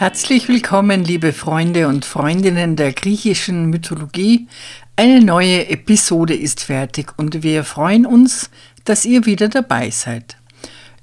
Herzlich 0.00 0.48
willkommen, 0.48 1.04
liebe 1.04 1.34
Freunde 1.34 1.86
und 1.86 2.06
Freundinnen 2.06 2.74
der 2.74 2.94
griechischen 2.94 3.66
Mythologie. 3.66 4.48
Eine 4.96 5.20
neue 5.22 5.68
Episode 5.68 6.34
ist 6.34 6.62
fertig 6.62 7.12
und 7.18 7.42
wir 7.42 7.64
freuen 7.64 8.06
uns, 8.06 8.48
dass 8.86 9.04
ihr 9.04 9.26
wieder 9.26 9.50
dabei 9.50 9.90
seid. 9.90 10.38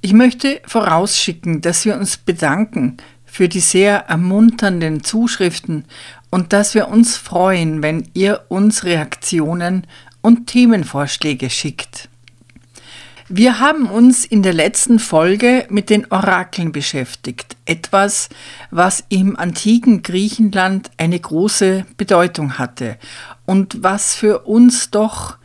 Ich 0.01 0.13
möchte 0.13 0.61
vorausschicken, 0.65 1.61
dass 1.61 1.85
wir 1.85 1.95
uns 1.95 2.17
bedanken 2.17 2.97
für 3.23 3.47
die 3.47 3.59
sehr 3.59 4.05
ermunternden 4.07 5.03
Zuschriften 5.03 5.85
und 6.31 6.51
dass 6.51 6.73
wir 6.73 6.87
uns 6.87 7.17
freuen, 7.17 7.83
wenn 7.83 8.09
ihr 8.15 8.45
uns 8.49 8.83
Reaktionen 8.83 9.85
und 10.21 10.47
Themenvorschläge 10.47 11.51
schickt. 11.51 12.09
Wir 13.29 13.59
haben 13.59 13.87
uns 13.87 14.23
in 14.23 14.41
der 14.41 14.53
letzten 14.53 14.99
Folge 14.99 15.65
mit 15.69 15.89
den 15.89 16.09
Orakeln 16.09 16.71
beschäftigt, 16.71 17.57
etwas, 17.65 18.29
was 18.71 19.03
im 19.09 19.35
antiken 19.35 20.01
Griechenland 20.01 20.91
eine 20.95 21.19
große 21.19 21.85
Bedeutung 21.97 22.57
hatte 22.57 22.97
und 23.45 23.83
was 23.83 24.15
für 24.15 24.45
uns 24.45 24.91
doch 24.91 25.35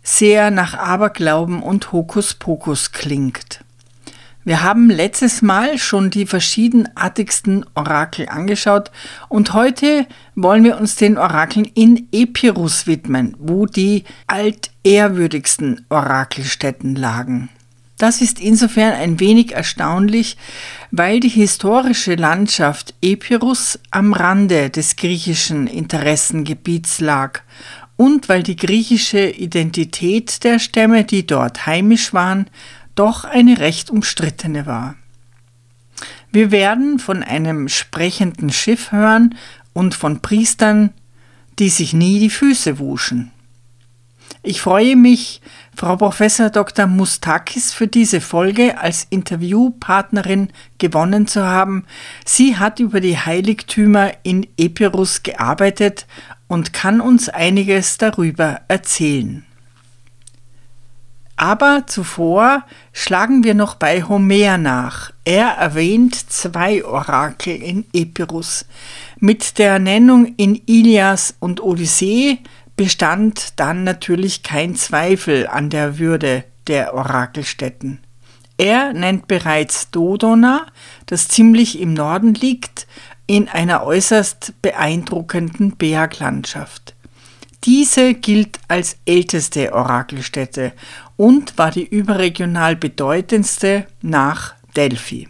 sehr 0.00 0.52
nach 0.52 0.74
Aberglauben 0.74 1.60
und 1.60 1.90
Hokuspokus 1.90 2.92
klingt. 2.92 3.64
Wir 4.44 4.62
haben 4.62 4.88
letztes 4.88 5.42
Mal 5.42 5.76
schon 5.78 6.10
die 6.10 6.26
verschiedenartigsten 6.26 7.66
Orakel 7.74 8.28
angeschaut 8.28 8.92
und 9.28 9.54
heute 9.54 10.06
wollen 10.36 10.62
wir 10.62 10.78
uns 10.78 10.94
den 10.94 11.18
Orakeln 11.18 11.64
in 11.74 12.06
Epirus 12.12 12.86
widmen, 12.86 13.34
wo 13.40 13.66
die 13.66 14.04
altehrwürdigsten 14.84 15.84
Orakelstätten 15.88 16.94
lagen. 16.94 17.48
Das 17.96 18.20
ist 18.20 18.40
insofern 18.40 18.92
ein 18.92 19.20
wenig 19.20 19.52
erstaunlich, 19.52 20.36
weil 20.90 21.20
die 21.20 21.28
historische 21.28 22.16
Landschaft 22.16 22.94
Epirus 23.00 23.78
am 23.90 24.12
Rande 24.12 24.68
des 24.68 24.96
griechischen 24.96 25.68
Interessengebiets 25.68 27.00
lag 27.00 27.40
und 27.96 28.28
weil 28.28 28.42
die 28.42 28.56
griechische 28.56 29.30
Identität 29.30 30.42
der 30.44 30.58
Stämme, 30.58 31.04
die 31.04 31.26
dort 31.26 31.66
heimisch 31.66 32.12
waren, 32.12 32.46
doch 32.94 33.24
eine 33.24 33.58
recht 33.60 33.90
umstrittene 33.90 34.66
war. 34.66 34.96
Wir 36.30 36.50
werden 36.50 36.98
von 36.98 37.22
einem 37.22 37.68
sprechenden 37.68 38.50
Schiff 38.50 38.90
hören 38.90 39.36
und 39.72 39.94
von 39.94 40.20
Priestern, 40.20 40.90
die 41.60 41.68
sich 41.68 41.92
nie 41.92 42.18
die 42.18 42.30
Füße 42.30 42.80
wuschen. 42.80 43.30
Ich 44.46 44.60
freue 44.60 44.94
mich, 44.94 45.40
Frau 45.74 45.96
Professor 45.96 46.50
Dr. 46.50 46.86
Mustakis 46.86 47.72
für 47.72 47.86
diese 47.86 48.20
Folge 48.20 48.78
als 48.78 49.06
Interviewpartnerin 49.08 50.50
gewonnen 50.76 51.26
zu 51.26 51.46
haben. 51.46 51.86
Sie 52.26 52.58
hat 52.58 52.78
über 52.78 53.00
die 53.00 53.16
Heiligtümer 53.16 54.12
in 54.22 54.46
Epirus 54.58 55.22
gearbeitet 55.22 56.06
und 56.46 56.74
kann 56.74 57.00
uns 57.00 57.30
einiges 57.30 57.96
darüber 57.96 58.60
erzählen. 58.68 59.46
Aber 61.36 61.86
zuvor 61.86 62.64
schlagen 62.92 63.44
wir 63.44 63.54
noch 63.54 63.76
bei 63.76 64.02
Homer 64.02 64.58
nach. 64.58 65.10
Er 65.24 65.46
erwähnt 65.52 66.16
zwei 66.30 66.84
Orakel 66.84 67.62
in 67.62 67.86
Epirus. 67.94 68.66
Mit 69.18 69.58
der 69.58 69.78
Nennung 69.78 70.34
in 70.36 70.60
Ilias 70.66 71.34
und 71.40 71.62
Odyssee 71.62 72.40
bestand 72.76 73.54
dann 73.56 73.84
natürlich 73.84 74.42
kein 74.42 74.74
Zweifel 74.74 75.46
an 75.46 75.70
der 75.70 75.98
Würde 75.98 76.44
der 76.66 76.94
Orakelstätten. 76.94 78.00
Er 78.56 78.92
nennt 78.92 79.26
bereits 79.26 79.90
Dodona, 79.90 80.66
das 81.06 81.28
ziemlich 81.28 81.80
im 81.80 81.92
Norden 81.92 82.34
liegt, 82.34 82.86
in 83.26 83.48
einer 83.48 83.84
äußerst 83.84 84.54
beeindruckenden 84.62 85.76
Berglandschaft. 85.76 86.94
Diese 87.64 88.14
gilt 88.14 88.60
als 88.68 88.98
älteste 89.06 89.72
Orakelstätte 89.72 90.72
und 91.16 91.56
war 91.56 91.70
die 91.70 91.86
überregional 91.86 92.76
bedeutendste 92.76 93.86
nach 94.02 94.54
Delphi. 94.76 95.28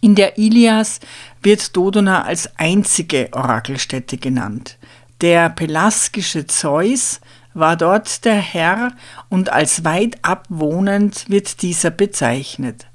In 0.00 0.14
der 0.14 0.38
Ilias 0.38 1.00
wird 1.42 1.76
Dodona 1.76 2.24
als 2.24 2.58
einzige 2.58 3.28
Orakelstätte 3.32 4.16
genannt. 4.16 4.78
Der 5.20 5.48
pelaskische 5.50 6.46
Zeus 6.46 7.20
war 7.54 7.76
dort 7.76 8.24
der 8.24 8.34
Herr 8.34 8.92
und 9.28 9.50
als 9.52 9.84
weit 9.84 10.18
abwohnend 10.22 11.28
wird 11.28 11.62
dieser 11.62 11.90
bezeichnet. 11.90 12.86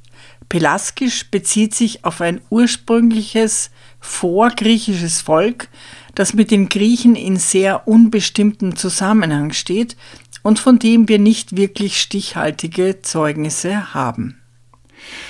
Pelaskisch 0.50 1.30
bezieht 1.30 1.76
sich 1.76 2.04
auf 2.04 2.22
ein 2.22 2.42
ursprüngliches 2.50 3.70
vorgriechisches 4.00 5.22
Volk, 5.22 5.70
das 6.16 6.34
mit 6.34 6.52
den 6.52 6.70
Griechen 6.70 7.16
in 7.16 7.38
sehr 7.38 7.88
unbestimmtem 7.88 8.76
Zusammenhang 8.76 9.54
steht 9.54 9.96
und 10.42 10.60
von 10.60 10.80
dem 10.80 11.08
wir 11.08 11.20
nicht 11.20 11.56
wirklich 11.56 12.02
stichhaltige 12.02 13.02
Zeugnisse 13.02 13.94
haben. 13.94 14.42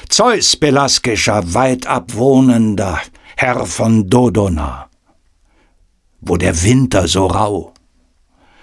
Zeus 0.07 0.55
Pelaskischer, 0.55 1.53
weit 1.53 1.85
abwohnender, 1.85 2.99
Herr 3.35 3.65
von 3.65 4.09
Dodona, 4.09 4.88
wo 6.21 6.37
der 6.37 6.63
Winter 6.63 7.07
so 7.07 7.27
rau. 7.27 7.73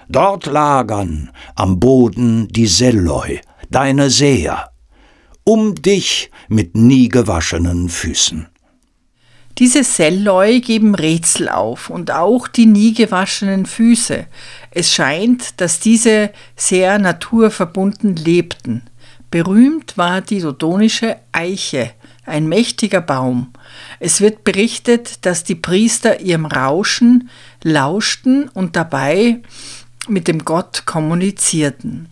Dort 0.08 0.46
lagern 0.46 1.30
am 1.54 1.80
Boden 1.80 2.48
die 2.48 2.66
Selloi, 2.66 3.40
deine 3.70 4.10
Seher, 4.10 4.70
um 5.44 5.74
dich 5.74 6.30
mit 6.48 6.76
nie 6.76 7.08
gewaschenen 7.08 7.88
Füßen. 7.88 8.46
Diese 9.58 9.84
Selloi 9.84 10.60
geben 10.60 10.94
Rätsel 10.94 11.48
auf 11.48 11.88
und 11.88 12.10
auch 12.10 12.46
die 12.46 12.66
nie 12.66 12.92
gewaschenen 12.92 13.64
Füße. 13.64 14.26
Es 14.70 14.92
scheint, 14.92 15.60
dass 15.62 15.80
diese 15.80 16.30
sehr 16.56 16.98
naturverbunden 16.98 18.16
lebten. 18.16 18.82
Berühmt 19.30 19.96
war 19.96 20.20
die 20.20 20.40
dodonische 20.40 21.16
Eiche, 21.32 21.90
ein 22.26 22.48
mächtiger 22.48 23.00
Baum. 23.00 23.54
Es 23.98 24.20
wird 24.20 24.44
berichtet, 24.44 25.24
dass 25.24 25.44
die 25.44 25.54
Priester 25.54 26.20
ihrem 26.20 26.46
Rauschen 26.46 27.30
lauschten 27.62 28.48
und 28.48 28.76
dabei 28.76 29.40
mit 30.08 30.28
dem 30.28 30.44
Gott 30.44 30.84
kommunizierten. 30.86 32.08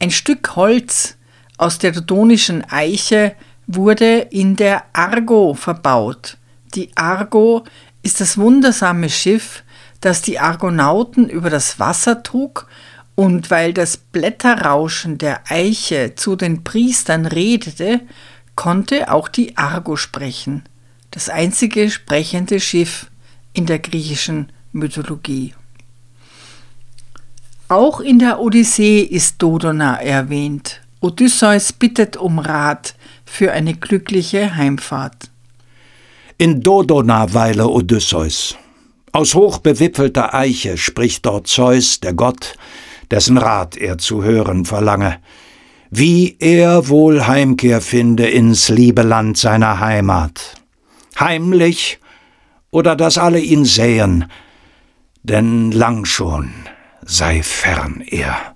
Ein 0.00 0.10
Stück 0.10 0.56
Holz 0.56 1.16
aus 1.56 1.78
der 1.78 1.92
dodonischen 1.92 2.64
Eiche 2.70 3.34
wurde 3.66 4.18
in 4.30 4.56
der 4.56 4.84
Argo 4.92 5.54
verbaut. 5.54 6.36
Die 6.74 6.90
Argo 6.96 7.64
ist 8.02 8.20
das 8.20 8.38
wundersame 8.38 9.10
Schiff, 9.10 9.64
das 10.00 10.22
die 10.22 10.38
Argonauten 10.38 11.28
über 11.28 11.50
das 11.50 11.78
Wasser 11.78 12.22
trug, 12.22 12.66
und 13.14 13.50
weil 13.50 13.72
das 13.72 13.96
Blätterrauschen 13.96 15.18
der 15.18 15.50
Eiche 15.50 16.14
zu 16.14 16.36
den 16.36 16.62
Priestern 16.62 17.26
redete, 17.26 18.00
konnte 18.54 19.10
auch 19.10 19.26
die 19.26 19.56
Argo 19.56 19.96
sprechen, 19.96 20.62
das 21.10 21.28
einzige 21.28 21.90
sprechende 21.90 22.60
Schiff 22.60 23.10
in 23.52 23.66
der 23.66 23.78
griechischen 23.78 24.52
Mythologie. 24.72 25.54
Auch 27.68 28.00
in 28.00 28.18
der 28.18 28.40
Odyssee 28.40 29.00
ist 29.00 29.42
Dodona 29.42 30.00
erwähnt. 30.00 30.80
Odysseus 31.00 31.72
bittet 31.72 32.16
um 32.16 32.38
Rat 32.38 32.94
für 33.24 33.52
eine 33.52 33.74
glückliche 33.74 34.56
Heimfahrt. 34.56 35.30
In 36.38 36.62
Dodona 36.62 37.34
weile 37.34 37.68
Odysseus. 37.68 38.56
Aus 39.12 39.34
hochbewipfelter 39.34 40.34
Eiche 40.34 40.78
spricht 40.78 41.26
dort 41.26 41.46
Zeus, 41.46 42.00
der 42.00 42.14
Gott, 42.14 42.54
dessen 43.10 43.38
Rat 43.38 43.76
er 43.76 43.98
zu 43.98 44.22
hören 44.22 44.64
verlange, 44.64 45.18
wie 45.90 46.36
er 46.38 46.88
wohl 46.88 47.26
Heimkehr 47.26 47.80
finde 47.80 48.28
ins 48.28 48.68
liebe 48.68 49.02
Land 49.02 49.38
seiner 49.38 49.80
Heimat. 49.80 50.57
Heimlich 51.20 51.98
oder 52.70 52.96
dass 52.96 53.18
alle 53.18 53.40
ihn 53.40 53.64
sähen, 53.64 54.30
denn 55.22 55.72
lang 55.72 56.04
schon 56.04 56.52
sei 57.02 57.42
fern 57.42 58.02
er. 58.06 58.54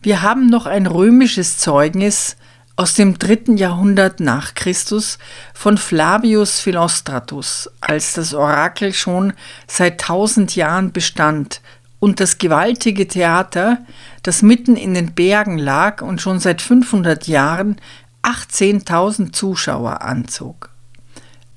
Wir 0.00 0.22
haben 0.22 0.46
noch 0.46 0.66
ein 0.66 0.86
römisches 0.86 1.58
Zeugnis 1.58 2.36
aus 2.74 2.94
dem 2.94 3.18
dritten 3.18 3.56
Jahrhundert 3.56 4.18
nach 4.18 4.54
Christus 4.54 5.18
von 5.54 5.78
Flavius 5.78 6.58
Philostratus, 6.58 7.70
als 7.80 8.14
das 8.14 8.34
Orakel 8.34 8.92
schon 8.92 9.34
seit 9.68 10.00
tausend 10.00 10.56
Jahren 10.56 10.90
bestand 10.92 11.60
und 12.00 12.18
das 12.18 12.38
gewaltige 12.38 13.06
Theater, 13.06 13.78
das 14.24 14.42
mitten 14.42 14.74
in 14.74 14.94
den 14.94 15.14
Bergen 15.14 15.58
lag 15.58 16.02
und 16.02 16.20
schon 16.20 16.40
seit 16.40 16.60
500 16.62 17.28
Jahren 17.28 17.76
18.000 18.24 19.32
Zuschauer 19.32 20.02
anzog. 20.02 20.71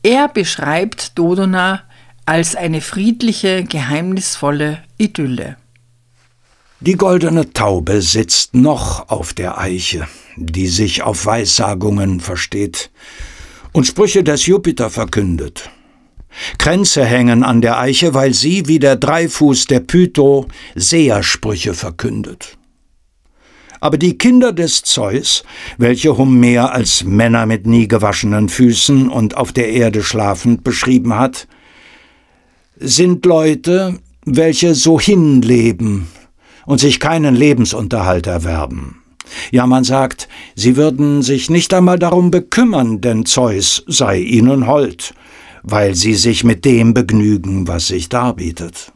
Er 0.06 0.28
beschreibt 0.28 1.18
Dodona 1.18 1.82
als 2.28 2.56
eine 2.56 2.82
friedliche, 2.82 3.64
geheimnisvolle 3.64 4.84
Idylle. 5.00 5.58
Die 6.80 6.94
goldene 6.94 7.54
Taube 7.54 8.04
sitzt 8.04 8.54
noch 8.54 9.10
auf 9.10 9.34
der 9.34 9.58
Eiche, 9.58 10.08
die 10.36 10.68
sich 10.68 11.02
auf 11.02 11.26
Weissagungen 11.26 12.20
versteht 12.20 12.92
und 13.72 13.88
Sprüche 13.88 14.24
des 14.24 14.46
Jupiter 14.46 14.92
verkündet. 14.92 15.72
Kränze 16.60 17.04
hängen 17.04 17.44
an 17.44 17.62
der 17.62 17.80
Eiche, 17.80 18.14
weil 18.14 18.36
sie, 18.36 18.68
wie 18.68 18.78
der 18.78 18.98
Dreifuß 18.98 19.66
der 19.66 19.80
Pytho, 19.80 20.46
Sehersprüche 20.76 21.74
verkündet. 21.74 22.60
Aber 23.86 24.00
die 24.00 24.18
Kinder 24.18 24.52
des 24.52 24.82
Zeus, 24.82 25.44
welche 25.78 26.18
Homer 26.18 26.74
als 26.74 27.04
Männer 27.04 27.46
mit 27.46 27.68
nie 27.68 27.88
gewaschenen 27.88 28.50
Füßen 28.50 29.10
und 29.10 29.38
auf 29.38 29.54
der 29.54 29.70
Erde 29.70 30.02
schlafend 30.02 30.64
beschrieben 30.64 31.16
hat, 31.16 31.48
sind 32.80 33.24
Leute, 33.28 34.00
welche 34.26 34.74
so 34.74 35.00
hinleben 35.00 36.08
und 36.66 36.80
sich 36.80 37.00
keinen 37.00 37.36
Lebensunterhalt 37.36 38.26
erwerben. 38.26 39.04
Ja, 39.52 39.68
man 39.68 39.84
sagt, 39.84 40.30
sie 40.56 40.78
würden 40.78 41.22
sich 41.22 41.52
nicht 41.52 41.72
einmal 41.72 42.00
darum 42.00 42.32
bekümmern, 42.32 43.02
denn 43.02 43.28
Zeus 43.28 43.84
sei 43.86 44.18
ihnen 44.18 44.66
hold, 44.66 45.14
weil 45.62 45.94
sie 45.94 46.16
sich 46.16 46.44
mit 46.44 46.66
dem 46.66 46.96
begnügen, 46.96 47.68
was 47.68 47.90
sich 47.90 48.10
darbietet. 48.10 48.95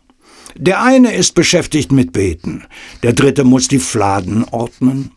Der 0.55 0.81
eine 0.83 1.13
ist 1.13 1.35
beschäftigt 1.35 1.91
mit 1.91 2.11
Beten, 2.11 2.65
der 3.03 3.13
dritte 3.13 3.43
muss 3.43 3.67
die 3.67 3.79
Fladen 3.79 4.43
ordnen, 4.45 5.11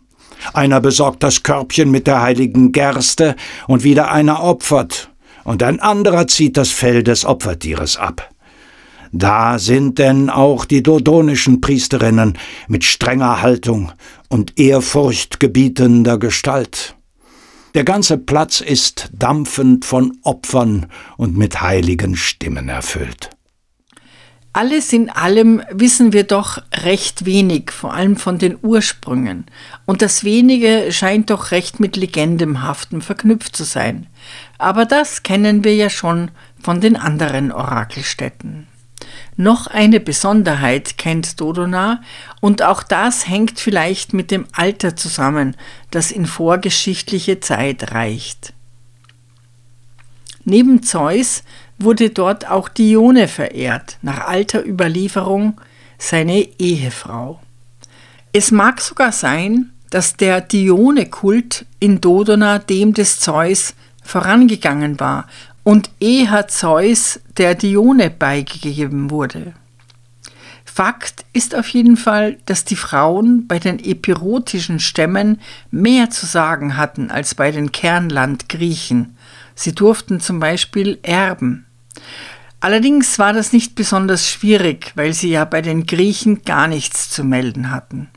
einer 0.53 0.81
besorgt 0.81 1.23
das 1.23 1.43
Körbchen 1.43 1.91
mit 1.91 2.07
der 2.07 2.23
heiligen 2.23 2.73
Gerste 2.73 3.37
und 3.67 3.85
wieder 3.85 4.11
einer 4.11 4.43
opfert, 4.43 5.11
und 5.45 5.63
ein 5.63 5.81
anderer 5.81 6.27
zieht 6.27 6.57
das 6.57 6.71
Fell 6.71 7.03
des 7.03 7.25
Opfertieres 7.25 7.97
ab. 7.97 8.31
Da 9.13 9.59
sind 9.59 9.99
denn 9.99 10.31
auch 10.31 10.65
die 10.65 10.83
dodonischen 10.83 11.61
Priesterinnen 11.61 12.39
mit 12.67 12.85
strenger 12.85 13.43
Haltung 13.43 13.93
und 14.29 14.59
ehrfurchtgebietender 14.59 16.19
Gestalt. 16.19 16.97
Der 17.75 17.85
ganze 17.85 18.19
Platz 18.19 18.61
ist 18.61 19.11
dampfend 19.13 19.85
von 19.85 20.17
Opfern 20.23 20.87
und 21.17 21.37
mit 21.37 21.61
heiligen 21.61 22.17
Stimmen 22.17 22.69
erfüllt. 22.69 23.31
Alles 24.55 24.93
in 24.93 25.09
allem 25.09 25.63
wissen 25.71 26.13
wir 26.13 26.25
doch 26.25 26.59
recht 26.75 27.25
wenig, 27.25 27.71
vor 27.71 27.95
allem 27.95 28.17
von 28.17 28.39
den 28.39 28.59
Ursprüngen. 28.61 29.47
Und 29.87 30.03
das 30.03 30.25
wenige 30.25 30.93
scheint 30.93 31.31
doch 31.31 31.53
recht 31.53 31.81
mit 31.81 31.97
Legendemhaftem 31.97 33.01
verknüpft 33.01 33.57
zu 33.57 33.65
sein. 33.65 34.09
Aber 34.59 34.85
das 34.85 35.23
kennen 35.23 35.65
wir 35.65 35.75
ja 35.75 35.89
schon 35.89 36.31
von 36.61 36.83
den 36.83 36.97
anderen 36.97 37.51
Orakelstätten. 37.51 38.67
Noch 39.37 39.67
eine 39.67 40.01
Besonderheit 40.01 40.99
kennt 40.99 41.41
Dodona, 41.41 42.03
und 42.43 42.61
auch 42.61 42.83
das 42.83 43.27
hängt 43.27 43.59
vielleicht 43.59 44.13
mit 44.13 44.31
dem 44.31 44.45
Alter 44.53 44.95
zusammen, 44.97 45.57
das 45.91 46.11
in 46.11 46.27
vorgeschichtliche 46.27 47.41
Zeit 47.41 47.93
reicht. 47.93 48.53
Neben 50.45 50.83
Zeus 50.83 51.43
wurde 51.83 52.11
dort 52.11 52.49
auch 52.49 52.69
Dione 52.69 53.29
verehrt, 53.29 53.99
nach 54.03 54.27
alter 54.27 54.65
Überlieferung 54.65 55.61
seine 55.99 56.47
Ehefrau. 56.59 57.41
Es 58.33 58.51
mag 58.51 58.81
sogar 58.81 59.13
sein, 59.13 59.71
dass 59.91 60.17
der 60.17 60.41
Dione-Kult 60.41 61.67
in 61.79 62.01
Dodona 62.01 62.59
dem 62.59 62.95
des 62.95 63.21
Zeus 63.21 63.75
vorangegangen 64.03 64.99
war 64.99 65.27
und 65.65 65.91
eher 66.01 66.49
Zeus 66.49 67.21
der 67.37 67.55
Dione 67.55 68.11
beigegeben 68.11 69.11
wurde. 69.11 69.53
Fakt 70.65 71.27
ist 71.35 71.55
auf 71.55 71.69
jeden 71.69 71.99
Fall, 71.99 72.39
dass 72.47 72.65
die 72.65 72.77
Frauen 72.77 73.47
bei 73.47 73.59
den 73.59 73.79
epirotischen 73.79 74.81
Stämmen 74.81 75.39
mehr 75.71 76.09
zu 76.09 76.25
sagen 76.25 76.79
hatten 76.79 77.11
als 77.11 77.35
bei 77.35 77.51
den 77.51 77.73
Kernlandgriechen. 77.73 79.15
Sie 79.55 79.75
durften 79.75 80.21
zum 80.21 80.41
Beispiel 80.41 80.99
erben. 81.03 81.67
Allerdings 82.61 83.19
war 83.19 83.33
das 83.33 83.53
nicht 83.53 83.75
besonders 83.75 84.29
schwierig, 84.31 84.93
weil 84.95 85.13
sie 85.13 85.31
ja 85.31 85.45
bei 85.45 85.63
den 85.63 85.85
Griechen 85.85 86.43
gar 86.43 86.69
nichts 86.69 87.11
zu 87.11 87.25
melden 87.25 87.71
hatten. 87.71 88.09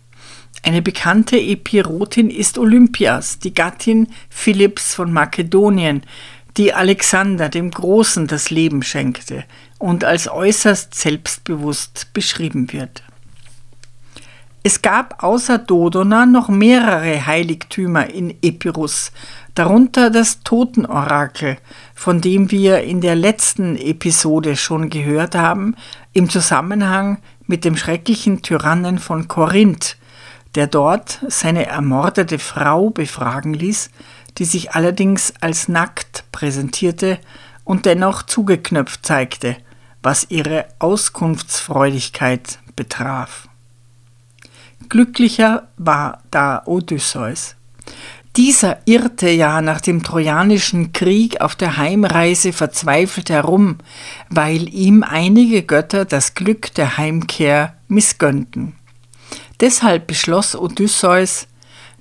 Eine 0.62 0.81
bekannte 0.81 1.39
Epirotin 1.39 2.30
ist 2.30 2.57
Olympias, 2.57 3.39
die 3.39 3.54
Gattin 3.54 4.07
Philipps 4.30 4.95
von 4.95 5.12
Makedonien, 5.12 6.01
die 6.57 6.74
Alexander 6.74 7.50
dem 7.50 7.72
Großen 7.72 8.27
das 8.27 8.50
Leben 8.50 8.81
schenkte 8.81 9.45
und 9.77 10.04
als 10.04 10.27
äußerst 10.27 10.95
selbstbewusst 10.95 12.13
beschrieben 12.13 12.72
wird. 12.72 13.04
Es 14.67 14.81
gab 14.81 15.21
außer 15.21 15.59
Dodona 15.59 16.25
noch 16.25 16.50
mehrere 16.50 17.27
Heiligtümer 17.27 18.09
in 18.09 18.33
Epirus, 18.41 19.12
darunter 19.53 20.09
das 20.09 20.39
Totenorakel, 20.39 21.57
von 21.94 22.19
dem 22.19 22.50
wir 22.50 22.81
in 22.81 23.00
der 23.00 23.13
letzten 23.13 23.75
Episode 23.77 24.56
schon 24.56 24.89
gehört 24.89 25.35
haben, 25.35 25.75
im 26.13 26.31
Zusammenhang 26.31 27.19
mit 27.45 27.63
dem 27.63 27.77
schrecklichen 27.77 28.41
Tyrannen 28.41 28.97
von 28.97 29.27
Korinth, 29.27 29.97
der 30.56 30.65
dort 30.65 31.19
seine 31.27 31.67
ermordete 31.67 32.39
Frau 32.39 32.89
befragen 32.89 33.53
ließ, 33.53 33.91
die 34.39 34.45
sich 34.45 34.71
allerdings 34.71 35.31
als 35.41 35.67
nackt 35.67 36.23
präsentierte 36.31 37.19
und 37.65 37.85
dennoch 37.85 38.23
zugeknöpft 38.23 39.05
zeigte, 39.05 39.57
was 40.01 40.25
ihre 40.31 40.65
Auskunftsfreudigkeit 40.79 42.57
betraf. 42.75 43.48
Glücklicher 44.89 45.67
war 45.77 46.22
da 46.32 46.62
Odysseus. 46.65 47.55
Dieser 48.36 48.79
irrte 48.86 49.29
ja 49.29 49.62
nach 49.62 49.79
dem 49.79 50.03
Trojanischen 50.03 50.91
Krieg 50.91 51.39
auf 51.39 51.55
der 51.55 51.77
Heimreise 51.77 52.51
verzweifelt 52.51 53.29
herum, 53.29 53.77
weil 54.29 54.74
ihm 54.74 55.03
einige 55.03 55.63
Götter 55.63 56.03
das 56.03 56.34
Glück 56.34 56.74
der 56.74 56.98
Heimkehr 56.98 57.75
missgönnten. 57.88 58.75
Deshalb 59.62 60.08
beschloss 60.08 60.53
Odysseus, 60.53 61.48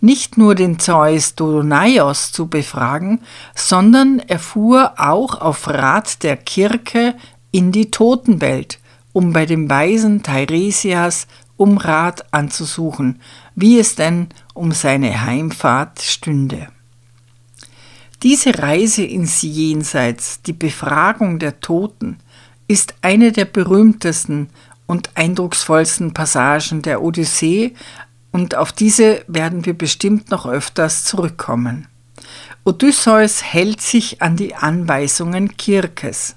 nicht 0.01 0.37
nur 0.37 0.57
den 0.57 0.81
Zeus 0.81 1.37
Dodonaios 1.37 2.33
zu 2.33 2.49
befragen, 2.49 3.21
sondern 3.55 4.19
er 4.19 4.41
fuhr 4.41 4.95
auch 4.99 5.41
auf 5.41 5.69
Rat 5.69 6.25
der 6.25 6.37
Kirke 6.37 7.15
in 7.53 7.71
die 7.71 7.93
Totenwelt, 7.93 8.81
um 9.13 9.33
bei 9.33 9.47
dem 9.47 9.71
weisen 9.71 10.25
Teiresias 10.25 11.29
um 11.57 11.79
Rat 11.79 12.33
anzusuchen, 12.33 13.21
wie 13.55 13.79
es 13.79 13.95
denn 13.95 14.29
um 14.55 14.73
seine 14.73 15.25
Heimfahrt 15.25 16.03
stünde. 16.03 16.69
Diese 18.23 18.59
Reise 18.59 19.05
ins 19.05 19.43
Jenseits, 19.43 20.41
die 20.43 20.55
Befragung 20.55 21.39
der 21.39 21.61
Toten, 21.61 22.19
ist 22.67 22.95
eine 23.03 23.33
der 23.33 23.45
berühmtesten 23.45 24.49
und 24.87 25.11
eindrucksvollsten 25.15 26.15
Passagen 26.15 26.83
der 26.83 27.03
Odyssee 27.03 27.75
und 28.33 28.55
auf 28.55 28.73
diese 28.73 29.25
werden 29.29 29.65
wir 29.65 29.75
bestimmt 29.75 30.31
noch 30.31 30.47
öfters 30.47 31.05
zurückkommen. 31.05 31.87
Odysseus 32.65 33.43
hält 33.43 33.81
sich 33.83 34.23
an 34.23 34.37
die 34.37 34.55
Anweisungen 34.55 35.57
Kirkes. 35.57 36.37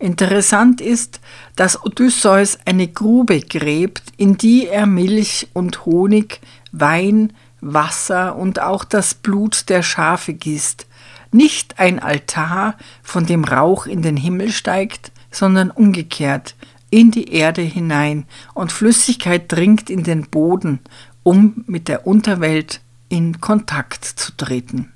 Interessant 0.00 0.80
ist, 0.80 1.20
dass 1.54 1.84
Odysseus 1.84 2.58
eine 2.64 2.88
Grube 2.88 3.40
gräbt, 3.40 4.02
in 4.16 4.36
die 4.36 4.66
er 4.66 4.86
Milch 4.86 5.48
und 5.52 5.86
Honig, 5.86 6.40
Wein, 6.72 7.32
Wasser 7.60 8.34
und 8.34 8.60
auch 8.60 8.82
das 8.82 9.14
Blut 9.14 9.68
der 9.68 9.84
Schafe 9.84 10.32
gießt. 10.32 10.86
Nicht 11.30 11.78
ein 11.78 12.00
Altar, 12.00 12.76
von 13.02 13.26
dem 13.26 13.44
Rauch 13.44 13.86
in 13.86 14.02
den 14.02 14.16
Himmel 14.16 14.50
steigt, 14.50 15.12
sondern 15.30 15.70
umgekehrt 15.70 16.56
in 16.92 17.12
die 17.12 17.32
Erde 17.32 17.62
hinein 17.62 18.24
und 18.52 18.72
Flüssigkeit 18.72 19.44
dringt 19.52 19.90
in 19.90 20.02
den 20.02 20.28
Boden 20.28 20.80
um 21.22 21.64
mit 21.66 21.88
der 21.88 22.06
Unterwelt 22.06 22.80
in 23.08 23.40
Kontakt 23.40 24.04
zu 24.04 24.36
treten. 24.36 24.92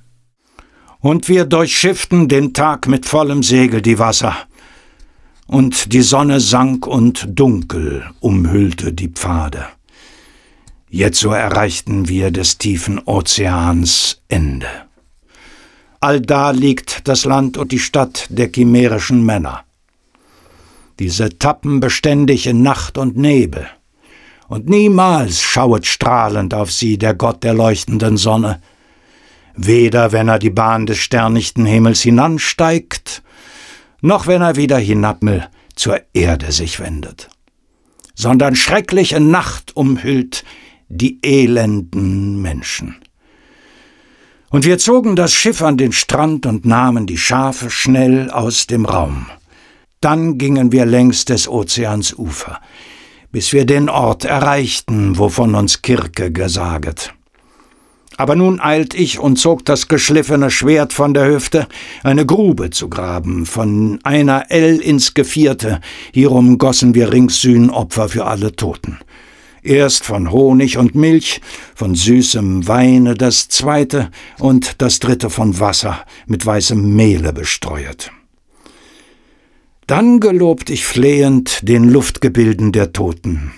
Und 1.00 1.28
wir 1.28 1.44
durchschifften 1.44 2.28
den 2.28 2.54
Tag 2.54 2.88
mit 2.88 3.04
vollem 3.06 3.42
Segel 3.42 3.82
die 3.82 3.99
Wasser, 3.99 4.37
und 5.54 5.92
die 5.92 6.02
Sonne 6.02 6.40
sank 6.40 6.84
und 6.84 7.28
dunkel 7.28 8.04
umhüllte 8.18 8.92
die 8.92 9.06
Pfade. 9.06 9.66
Jetzo 10.90 11.30
erreichten 11.30 12.08
wir 12.08 12.32
des 12.32 12.58
tiefen 12.58 13.00
Ozeans 13.04 14.20
Ende. 14.28 14.66
allda 16.00 16.50
liegt 16.50 17.06
das 17.06 17.25
Land 17.25 17.56
und 17.56 17.70
die 17.70 17.78
Stadt 17.78 18.26
der 18.30 18.50
chimärischen 18.52 19.25
Männer. 19.25 19.62
Diese 20.99 21.38
tappen 21.38 21.78
beständig 21.78 22.49
in 22.49 22.62
Nacht 22.62 22.99
und 22.99 23.16
Nebel, 23.16 23.64
und 24.49 24.68
niemals 24.68 25.40
schauet 25.40 25.87
strahlend 25.87 26.52
auf 26.52 26.73
sie 26.73 26.99
der 26.99 27.14
Gott 27.14 27.44
der 27.44 27.54
leuchtenden 27.54 28.16
Sonne, 28.16 28.61
weder 29.54 30.11
wenn 30.11 30.26
er 30.26 30.40
die 30.40 30.50
Bahn 30.50 30.87
des 30.87 30.99
sternichten 30.99 31.64
Himmels 31.64 32.02
hinansteigt, 32.02 33.23
noch 34.04 34.26
wenn 34.26 34.42
er 34.42 34.56
wieder 34.56 34.76
hinabmel 34.76 35.49
zur 35.75 35.99
Erde 36.12 36.52
sich 36.52 36.78
wendet, 36.78 37.30
sondern 38.14 38.54
schreckliche 38.54 39.18
Nacht 39.18 39.75
umhüllt 39.75 40.44
die 40.90 41.20
elenden 41.23 42.42
Menschen. 42.42 42.96
Und 44.50 44.66
wir 44.66 44.76
zogen 44.76 45.16
das 45.16 45.32
Schiff 45.32 45.62
an 45.62 45.78
den 45.78 45.92
Strand 45.92 46.44
und 46.44 46.66
nahmen 46.66 47.06
die 47.06 47.16
Schafe 47.16 47.70
schnell 47.70 48.30
aus 48.30 48.66
dem 48.66 48.84
Raum. 48.84 49.26
Dann 50.02 50.37
gingen 50.37 50.70
wir 50.70 50.84
längs 50.84 51.25
des 51.25 51.49
Ozeans 51.49 52.12
Ufer, 52.12 52.61
bis 53.32 53.54
wir 53.54 53.64
den 53.64 53.88
Ort 53.88 54.26
erreichten, 54.26 55.16
wovon 55.16 55.54
uns 55.54 55.80
Kirke 55.80 56.30
gesaget. 56.30 57.14
Aber 58.16 58.37
nun 58.37 58.61
eilt 58.61 58.94
ich 58.94 59.18
und 59.18 59.38
zog 59.38 59.64
das 59.64 59.88
geschliffene 59.88 60.50
Schwert 60.50 60.92
von 60.92 61.14
der 61.14 61.26
Hüfte, 61.26 61.66
eine 62.02 62.25
Grube 62.25 62.71
zu 62.71 62.88
graben, 62.88 63.44
von 63.44 63.99
einer 64.04 64.50
L 64.50 64.78
ins 64.78 65.14
Gevierte, 65.14 65.80
hierum 66.12 66.59
gossen 66.59 66.94
wir 66.94 67.12
rings 67.12 67.40
Sühnopfer 67.40 68.09
für 68.09 68.26
alle 68.26 68.54
Toten. 68.54 68.99
Erst 69.62 70.04
von 70.04 70.30
Honig 70.30 70.76
und 70.76 70.94
Milch, 70.94 71.40
von 71.75 71.94
süßem 71.94 72.68
Weine 72.68 73.14
das 73.14 73.49
zweite 73.49 74.11
und 74.38 74.83
das 74.83 75.00
dritte 75.00 75.30
von 75.30 75.59
Wasser 75.59 76.04
mit 76.26 76.44
weißem 76.44 76.94
Mehle 76.94 77.33
bestreuet. 77.33 78.12
Dann 79.87 80.21
gelobt 80.21 80.71
ich 80.71 80.85
flehend 80.85 81.61
den 81.68 81.88
Luftgebilden 81.88 82.73
der 82.73 82.92
Toten, 82.92 83.52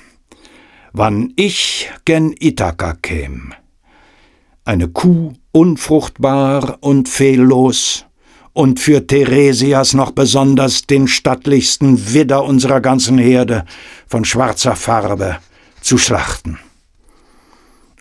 wann 0.92 1.32
ich 1.36 1.90
gen 2.04 2.34
Ithaka 2.38 2.94
käm 2.94 3.52
eine 4.66 4.88
Kuh 4.88 5.32
unfruchtbar 5.52 6.78
und 6.80 7.08
fehllos, 7.08 8.04
und 8.52 8.80
für 8.80 9.06
Theresias 9.06 9.92
noch 9.92 10.12
besonders 10.12 10.86
den 10.86 11.08
stattlichsten 11.08 12.14
Widder 12.14 12.42
unserer 12.42 12.80
ganzen 12.80 13.18
Herde 13.18 13.66
von 14.06 14.24
schwarzer 14.24 14.74
Farbe 14.74 15.36
zu 15.82 15.98
schlachten. 15.98 16.58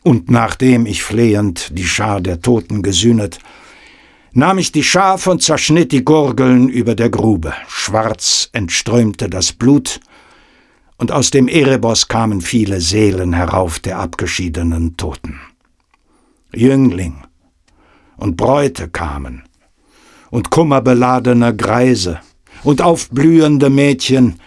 Und 0.02 0.32
nachdem 0.32 0.86
ich 0.86 1.04
flehend 1.04 1.78
die 1.78 1.84
Schar 1.84 2.22
der 2.22 2.40
Toten 2.40 2.84
gesühnet, 2.84 3.40
nahm 4.32 4.58
ich 4.58 4.72
die 4.72 4.84
Schaf 4.84 5.28
und 5.28 5.44
zerschnitt 5.44 5.92
die 5.92 6.06
Gurgeln 6.06 6.70
über 6.70 6.96
der 6.96 7.10
Grube. 7.10 7.54
Schwarz 7.68 8.50
entströmte 8.54 9.30
das 9.30 9.52
Blut, 9.52 10.00
und 10.98 11.12
aus 11.12 11.32
dem 11.32 11.50
Erebos 11.50 12.08
kamen 12.08 12.40
viele 12.40 12.80
Seelen 12.80 13.34
herauf 13.34 13.80
der 13.80 14.00
abgeschiedenen 14.00 14.96
Toten. 14.96 15.42
Jüngling 16.56 17.24
und 18.18 18.38
Bräute 18.38 18.90
kamen, 18.90 19.44
und 20.32 20.50
kummerbeladene 20.50 21.56
Greise 21.56 22.20
und 22.64 22.82
aufblühende 22.82 23.70
Mädchen 23.70 24.40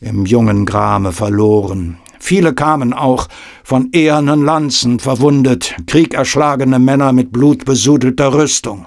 im 0.00 0.26
jungen 0.26 0.66
Grame 0.66 1.12
verloren. 1.12 1.98
Viele 2.18 2.54
kamen 2.54 2.92
auch 2.92 3.28
von 3.62 3.90
ehernen 3.92 4.44
Lanzen 4.44 4.98
verwundet, 4.98 5.76
kriegerschlagene 5.86 6.78
Männer 6.78 7.12
mit 7.12 7.32
blutbesudelter 7.32 8.34
Rüstung. 8.34 8.86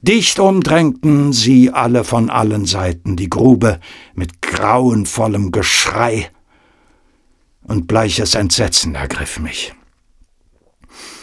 Dicht 0.00 0.38
umdrängten 0.38 1.32
sie 1.32 1.70
alle 1.70 2.04
von 2.04 2.30
allen 2.30 2.66
Seiten 2.66 3.16
die 3.16 3.28
Grube 3.28 3.80
mit 4.14 4.40
grauenvollem 4.40 5.50
Geschrei, 5.50 6.30
und 7.62 7.86
bleiches 7.86 8.34
Entsetzen 8.34 8.94
ergriff 8.94 9.38
mich. 9.38 9.74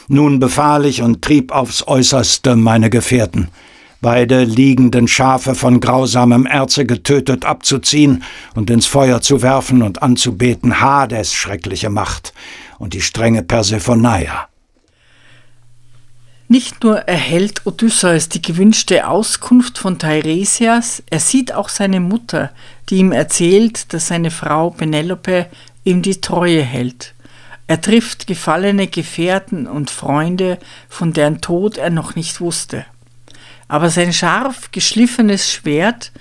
Nun 0.08 0.40
befahl 0.40 0.86
ich 0.86 1.02
und 1.02 1.22
trieb 1.24 1.52
aufs 1.52 1.88
äußerste 1.88 2.56
meine 2.56 2.90
Gefährten, 2.92 3.50
beide 4.02 4.44
liegenden 4.44 5.08
Schafe 5.08 5.56
von 5.56 5.80
grausamem 5.80 6.46
Erze 6.46 6.86
getötet 6.86 7.44
abzuziehen 7.44 8.24
und 8.54 8.70
ins 8.70 8.86
Feuer 8.86 9.22
zu 9.22 9.42
werfen 9.42 9.82
und 9.82 10.04
anzubeten 10.04 10.80
Hades 10.80 11.34
schreckliche 11.34 11.90
Macht 11.90 12.34
und 12.78 12.94
die 12.94 13.02
strenge 13.02 13.42
Persephoneia. 13.42 14.48
Nicht 16.48 16.84
nur 16.84 17.00
erhält 17.00 17.66
Odysseus 17.66 18.30
die 18.30 18.42
gewünschte 18.44 19.08
Auskunft 19.08 19.80
von 19.80 19.98
Teiresias, 19.98 21.02
er 21.10 21.20
sieht 21.20 21.52
auch 21.52 21.70
seine 21.70 22.00
Mutter, 22.00 22.52
die 22.90 22.98
ihm 22.98 23.12
erzählt, 23.12 23.92
dass 23.92 24.10
seine 24.10 24.30
Frau 24.30 24.70
Penelope 24.70 25.48
ihm 25.84 26.04
die 26.04 26.22
Treue 26.22 26.62
hält. 26.62 27.16
Er 27.68 27.82
trifft 27.82 28.28
gefallene 28.28 28.88
Gefährten 28.88 29.68
und 29.68 29.90
Freunde, 29.90 30.60
von 30.88 31.14
deren 31.14 31.42
Tod 31.42 31.78
er 31.78 31.90
noch 31.90 32.16
nicht 32.16 32.40
wusste. 32.40 32.86
Aber 33.68 33.90
sein 33.90 34.14
scharf 34.14 34.72
geschliffenes 34.72 35.52
Schwert 35.52 36.12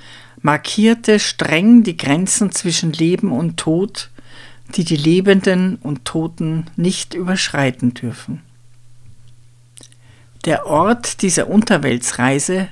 markierte 0.40 1.18
streng 1.18 1.82
die 1.82 1.96
Grenzen 1.96 2.50
zwischen 2.52 2.92
Leben 2.92 3.32
und 3.32 3.58
Tod, 3.58 4.10
die 4.74 4.84
die 4.84 4.96
Lebenden 4.96 5.76
und 5.76 6.04
Toten 6.04 6.66
nicht 6.76 7.14
überschreiten 7.14 7.92
dürfen. 7.92 8.42
Der 10.46 10.66
Ort 10.66 11.22
dieser 11.22 11.48
Unterweltsreise 11.48 12.68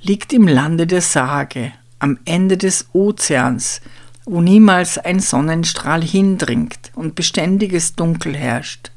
liegt 0.00 0.32
im 0.32 0.46
Lande 0.46 0.86
der 0.86 1.02
Sage, 1.02 1.72
am 1.98 2.18
Ende 2.24 2.56
des 2.56 2.88
Ozeans, 2.92 3.80
wo 4.28 4.42
niemals 4.42 4.98
ein 4.98 5.20
Sonnenstrahl 5.20 6.02
hindringt 6.02 6.92
und 6.94 7.14
beständiges 7.14 7.94
Dunkel 7.94 8.36
herrscht. 8.36 8.90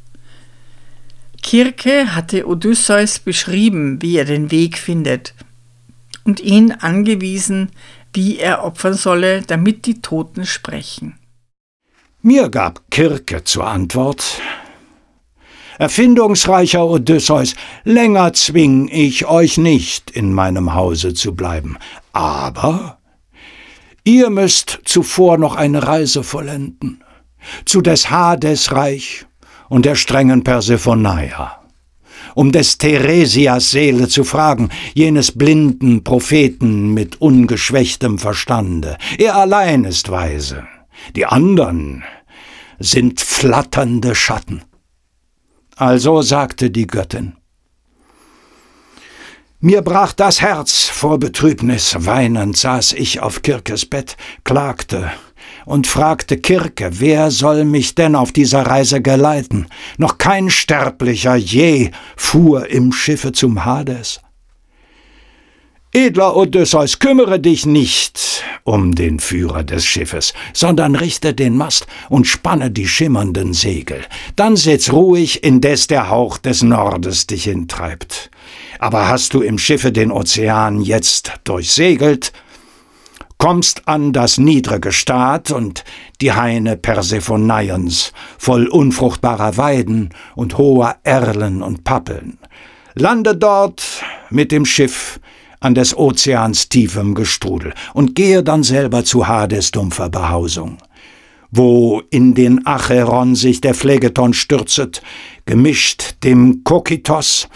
Kirke 1.41 2.13
hatte 2.13 2.47
Odysseus 2.47 3.19
beschrieben, 3.19 4.01
wie 4.01 4.17
er 4.17 4.25
den 4.25 4.51
Weg 4.51 4.77
findet, 4.77 5.33
und 6.25 6.41
ihn 6.41 6.71
angewiesen, 6.71 7.71
wie 8.13 8.37
er 8.37 8.63
opfern 8.63 8.93
solle, 8.93 9.41
damit 9.41 9.85
die 9.85 10.01
Toten 10.01 10.45
sprechen. 10.45 11.17
Mir 12.21 12.49
gab 12.49 12.91
Kirke 12.91 13.43
zur 13.45 13.65
Antwort 13.67 14.39
Erfindungsreicher 15.79 16.85
Odysseus, 16.85 17.55
länger 17.85 18.33
zwing 18.33 18.87
ich 18.89 19.25
euch 19.25 19.57
nicht, 19.57 20.11
in 20.11 20.31
meinem 20.31 20.75
Hause 20.75 21.15
zu 21.15 21.33
bleiben, 21.33 21.77
aber 22.13 22.99
Ihr 24.03 24.31
müsst 24.31 24.79
zuvor 24.85 25.37
noch 25.37 25.55
eine 25.55 25.85
Reise 25.85 26.23
vollenden, 26.23 27.03
zu 27.65 27.81
des 27.81 28.09
Hades 28.09 28.71
Reich 28.71 29.25
und 29.69 29.85
der 29.85 29.93
strengen 29.93 30.43
Persephoneia, 30.43 31.59
um 32.33 32.51
des 32.51 32.79
Theresias 32.79 33.69
Seele 33.69 34.07
zu 34.07 34.23
fragen, 34.23 34.69
jenes 34.95 35.31
blinden 35.33 36.03
Propheten 36.03 36.95
mit 36.95 37.21
ungeschwächtem 37.21 38.17
Verstande. 38.17 38.97
Er 39.19 39.35
allein 39.35 39.83
ist 39.83 40.09
weise, 40.09 40.65
die 41.15 41.27
andern 41.27 42.03
sind 42.79 43.21
flatternde 43.21 44.15
Schatten. 44.15 44.63
Also 45.75 46.23
sagte 46.23 46.71
die 46.71 46.87
Göttin, 46.87 47.33
mir 49.61 49.81
brach 49.81 50.13
das 50.13 50.41
Herz 50.41 50.83
vor 50.87 51.19
Betrübnis, 51.19 51.95
weinend 51.99 52.57
saß 52.57 52.93
ich 52.93 53.21
auf 53.21 53.43
Kirkes 53.43 53.85
Bett, 53.85 54.17
klagte 54.43 55.11
und 55.65 55.87
fragte 55.87 56.37
Kirke, 56.37 56.89
wer 56.99 57.31
soll 57.31 57.63
mich 57.63 57.95
denn 57.95 58.15
auf 58.15 58.31
dieser 58.31 58.63
Reise 58.63 59.01
geleiten? 59.01 59.67
Noch 59.97 60.17
kein 60.17 60.49
Sterblicher 60.49 61.35
je 61.35 61.91
fuhr 62.17 62.67
im 62.69 62.91
Schiffe 62.91 63.31
zum 63.31 63.63
Hades. 63.63 64.19
Edler 65.93 66.37
Odysseus, 66.37 66.99
kümmere 66.99 67.39
dich 67.39 67.65
nicht 67.65 68.43
um 68.63 68.95
den 68.95 69.19
Führer 69.19 69.63
des 69.63 69.85
Schiffes, 69.85 70.33
sondern 70.53 70.95
richte 70.95 71.33
den 71.33 71.57
Mast 71.57 71.85
und 72.09 72.27
spanne 72.27 72.71
die 72.71 72.87
schimmernden 72.87 73.53
Segel. 73.53 74.01
Dann 74.35 74.55
sitz 74.55 74.91
ruhig, 74.91 75.43
indes 75.43 75.87
der 75.87 76.09
Hauch 76.09 76.37
des 76.37 76.63
Nordes 76.63 77.27
dich 77.27 77.43
hintreibt. 77.43 78.31
Aber 78.81 79.07
hast 79.07 79.35
du 79.35 79.41
im 79.41 79.59
Schiffe 79.59 79.91
den 79.91 80.11
Ozean 80.11 80.81
jetzt 80.81 81.33
durchsegelt, 81.43 82.33
kommst 83.37 83.87
an 83.87 84.11
das 84.11 84.39
niedrige 84.39 84.91
Staat 84.91 85.51
und 85.51 85.83
die 86.19 86.31
Haine 86.31 86.77
Persephoneiens, 86.77 88.11
voll 88.39 88.67
unfruchtbarer 88.67 89.55
Weiden 89.57 90.09
und 90.35 90.57
hoher 90.57 90.95
Erlen 91.03 91.61
und 91.61 91.83
Pappeln. 91.83 92.39
Lande 92.95 93.35
dort 93.35 93.83
mit 94.31 94.51
dem 94.51 94.65
Schiff 94.65 95.19
an 95.59 95.75
des 95.75 95.95
Ozeans 95.95 96.67
tiefem 96.67 97.13
Gestrudel 97.13 97.75
und 97.93 98.15
gehe 98.15 98.41
dann 98.41 98.63
selber 98.63 99.05
zu 99.05 99.27
Hades 99.27 99.69
dumpfer 99.69 100.09
Behausung 100.09 100.79
wo 101.51 102.01
in 102.09 102.33
den 102.33 102.65
Acheron 102.65 103.35
sich 103.35 103.59
der 103.59 103.73
Phlegeton 103.73 104.33
stürzet, 104.33 105.01
gemischt 105.45 106.15
dem 106.23 106.63
Kokitos, 106.63 107.49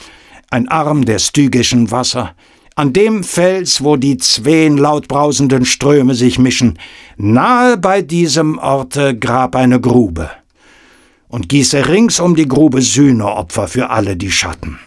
ein 0.49 0.67
Arm 0.67 1.05
der 1.05 1.19
stygischen 1.19 1.91
Wasser, 1.91 2.35
an 2.75 2.91
dem 2.91 3.23
Fels, 3.23 3.83
wo 3.83 3.95
die 3.95 4.17
zween 4.17 4.77
lautbrausenden 4.77 5.65
Ströme 5.65 6.13
sich 6.13 6.37
mischen, 6.37 6.77
nahe 7.15 7.77
bei 7.77 8.01
diesem 8.01 8.57
Orte 8.57 9.17
grab 9.17 9.55
eine 9.55 9.79
Grube 9.79 10.29
und 11.27 11.49
gieße 11.49 11.87
rings 11.87 12.19
um 12.19 12.35
die 12.35 12.47
Grube 12.47 12.81
Sühneopfer 12.81 13.67
für 13.67 13.89
alle 13.89 14.17
die 14.17 14.31
Schatten. 14.31 14.79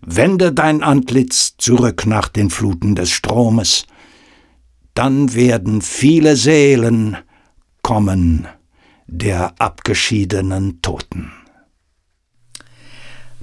Wende 0.00 0.52
dein 0.52 0.82
Antlitz 0.82 1.54
zurück 1.58 2.06
nach 2.06 2.28
den 2.28 2.50
Fluten 2.50 2.94
des 2.94 3.10
Stromes, 3.10 3.86
dann 4.94 5.34
werden 5.34 5.80
viele 5.80 6.36
Seelen 6.36 7.16
kommen 7.82 8.46
der 9.06 9.54
abgeschiedenen 9.58 10.80
Toten. 10.80 11.32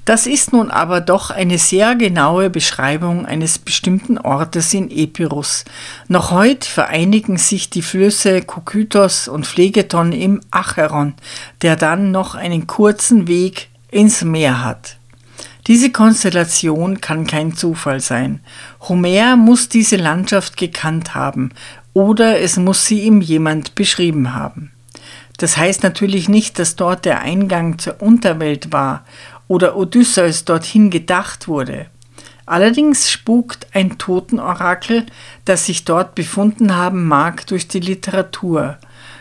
Das 0.09 0.25
ist 0.25 0.53
nun 0.53 0.71
aber 0.71 1.01
doch 1.01 1.29
eine 1.29 1.59
sehr 1.59 1.93
genaue 1.93 2.49
Beschreibung 2.49 3.27
eines 3.27 3.59
bestimmten 3.59 4.17
Ortes 4.17 4.73
in 4.73 4.89
Epirus. 4.89 5.65
Noch 6.07 6.31
heute 6.31 6.67
vereinigen 6.67 7.37
sich 7.37 7.69
die 7.69 7.83
Flüsse 7.83 8.41
Kokytos 8.41 9.27
und 9.27 9.45
Phlegeton 9.45 10.11
im 10.11 10.41
Acheron, 10.49 11.13
der 11.61 11.75
dann 11.75 12.09
noch 12.09 12.33
einen 12.33 12.65
kurzen 12.65 13.27
Weg 13.27 13.69
ins 13.91 14.23
Meer 14.23 14.65
hat. 14.65 14.97
Diese 15.67 15.91
Konstellation 15.91 17.01
kann 17.01 17.27
kein 17.27 17.53
Zufall 17.53 17.99
sein. 17.99 18.39
Homer 18.81 19.35
muss 19.35 19.69
diese 19.69 19.97
Landschaft 19.97 20.57
gekannt 20.57 21.13
haben 21.13 21.51
oder 21.93 22.39
es 22.39 22.57
muss 22.57 22.83
sie 22.87 23.01
ihm 23.01 23.21
jemand 23.21 23.75
beschrieben 23.75 24.33
haben. 24.33 24.71
Das 25.37 25.55
heißt 25.55 25.83
natürlich 25.83 26.27
nicht, 26.29 26.57
dass 26.57 26.75
dort 26.75 27.05
der 27.05 27.21
Eingang 27.21 27.77
zur 27.77 28.01
Unterwelt 28.01 28.73
war 28.73 29.05
oder 29.49 29.75
Odysseus 29.75 30.45
dorthin 30.45 30.89
gedacht 30.89 31.49
wurde. 31.49 31.87
Allerdings 32.45 33.11
spukt 33.11 33.67
ein 33.73 33.97
Totenorakel, 33.97 35.05
das 35.43 35.65
sich 35.65 35.83
dort 35.83 36.15
befunden 36.15 36.75
haben 36.75 37.05
mag, 37.05 37.45
durch 37.47 37.67
die 37.67 37.81
Literatur. 37.81 38.77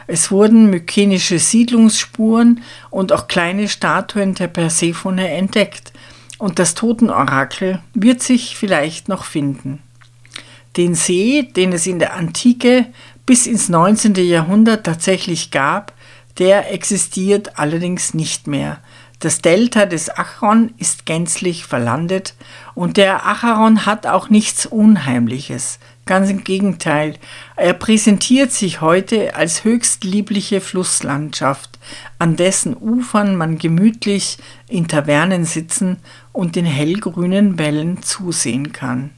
Es 0.06 0.30
wurden 0.30 0.70
mykenische 0.70 1.38
Siedlungsspuren 1.38 2.62
und 2.90 3.12
auch 3.12 3.26
kleine 3.26 3.68
Statuen 3.68 4.34
der 4.34 4.46
Persephone 4.46 5.18
entdeckt, 5.18 5.92
und 6.38 6.60
das 6.60 6.74
Totenorakel 6.74 7.80
wird 7.94 8.22
sich 8.22 8.56
vielleicht 8.56 9.08
noch 9.08 9.24
finden. 9.24 9.82
Den 10.76 10.94
See, 10.94 11.42
den 11.42 11.72
es 11.72 11.86
in 11.86 11.98
der 11.98 12.14
Antike 12.14 12.86
bis 13.26 13.46
ins 13.46 13.68
19. 13.68 14.14
Jahrhundert 14.14 14.86
tatsächlich 14.86 15.50
gab, 15.50 15.92
der 16.38 16.72
existiert 16.72 17.58
allerdings 17.58 18.14
nicht 18.14 18.46
mehr. 18.46 18.78
Das 19.20 19.42
Delta 19.42 19.84
des 19.84 20.10
Acheron 20.10 20.72
ist 20.78 21.04
gänzlich 21.04 21.64
verlandet 21.64 22.34
und 22.76 22.96
der 22.96 23.26
Acheron 23.26 23.84
hat 23.84 24.06
auch 24.06 24.30
nichts 24.30 24.64
Unheimliches. 24.64 25.80
Ganz 26.06 26.30
im 26.30 26.44
Gegenteil, 26.44 27.16
er 27.56 27.74
präsentiert 27.74 28.52
sich 28.52 28.80
heute 28.80 29.34
als 29.34 29.64
höchst 29.64 30.04
liebliche 30.04 30.60
Flusslandschaft, 30.60 31.80
an 32.20 32.36
dessen 32.36 32.76
Ufern 32.76 33.34
man 33.34 33.58
gemütlich 33.58 34.38
in 34.68 34.86
Tavernen 34.86 35.44
sitzen 35.44 35.96
und 36.32 36.54
den 36.54 36.64
hellgrünen 36.64 37.58
Wellen 37.58 38.02
zusehen 38.04 38.72
kann. 38.72 39.10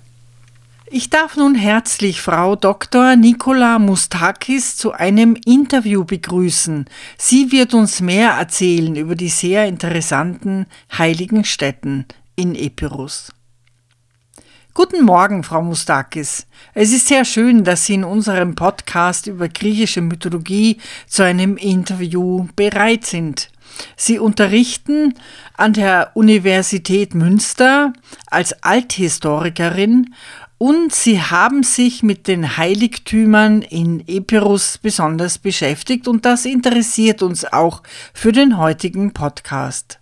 Ich 0.93 1.09
darf 1.09 1.37
nun 1.37 1.55
herzlich 1.55 2.21
Frau 2.21 2.57
Dr. 2.57 3.15
Nicola 3.15 3.79
Mustakis 3.79 4.77
zu 4.77 4.91
einem 4.91 5.37
Interview 5.47 6.05
begrüßen. 6.05 6.87
Sie 7.17 7.53
wird 7.53 7.75
uns 7.75 8.01
mehr 8.01 8.31
erzählen 8.31 8.97
über 8.97 9.15
die 9.15 9.29
sehr 9.29 9.67
interessanten 9.67 10.67
heiligen 10.99 11.45
Stätten 11.45 12.07
in 12.35 12.57
Epirus. 12.57 13.33
Guten 14.75 15.05
Morgen, 15.05 15.45
Frau 15.45 15.63
Mustakis. 15.63 16.49
Es 16.75 16.93
ist 16.93 17.07
sehr 17.07 17.25
schön, 17.25 17.63
dass 17.63 17.87
Sie 17.87 17.95
in 17.95 18.03
unserem 18.03 18.57
Podcast 18.57 19.29
über 19.29 19.49
griechische 19.49 20.01
Mythologie 20.01 20.79
zu 21.07 21.23
einem 21.23 21.57
Interview 21.57 22.49
bereit 22.57 23.07
sind. 23.07 23.49
Sie 23.97 24.19
unterrichten 24.19 25.15
an 25.57 25.73
der 25.73 26.11
Universität 26.15 27.15
Münster 27.15 27.93
als 28.29 28.65
Althistorikerin 28.65 30.15
und 30.61 30.95
sie 30.95 31.23
haben 31.23 31.63
sich 31.63 32.03
mit 32.03 32.29
den 32.29 32.59
Heiligtümern 32.59 33.63
in 33.63 34.07
Epirus 34.07 34.77
besonders 34.77 35.39
beschäftigt 35.39 36.07
und 36.07 36.27
das 36.27 36.45
interessiert 36.45 37.23
uns 37.23 37.51
auch 37.51 37.83
für 38.13 38.31
den 38.31 38.59
heutigen 38.59 39.15
Podcast. 39.15 40.01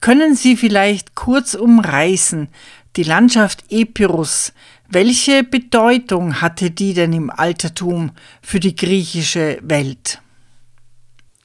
Können 0.00 0.36
Sie 0.36 0.56
vielleicht 0.56 1.16
kurz 1.16 1.54
umreißen, 1.54 2.46
die 2.94 3.02
Landschaft 3.02 3.64
Epirus, 3.70 4.52
welche 4.88 5.42
Bedeutung 5.42 6.40
hatte 6.40 6.70
die 6.70 6.94
denn 6.94 7.12
im 7.12 7.28
Altertum 7.28 8.12
für 8.40 8.60
die 8.60 8.76
griechische 8.76 9.58
Welt? 9.62 10.22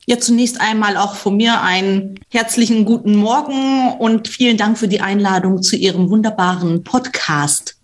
Ja, 0.05 0.19
zunächst 0.19 0.61
einmal 0.61 0.97
auch 0.97 1.15
von 1.15 1.37
mir 1.37 1.59
einen 1.61 2.19
herzlichen 2.29 2.85
guten 2.85 3.15
Morgen 3.15 3.93
und 3.97 4.27
vielen 4.27 4.57
Dank 4.57 4.77
für 4.77 4.87
die 4.87 5.01
Einladung 5.01 5.63
zu 5.63 5.75
Ihrem 5.75 6.11
wunderbaren 6.11 6.83
Podcast. 6.83 7.77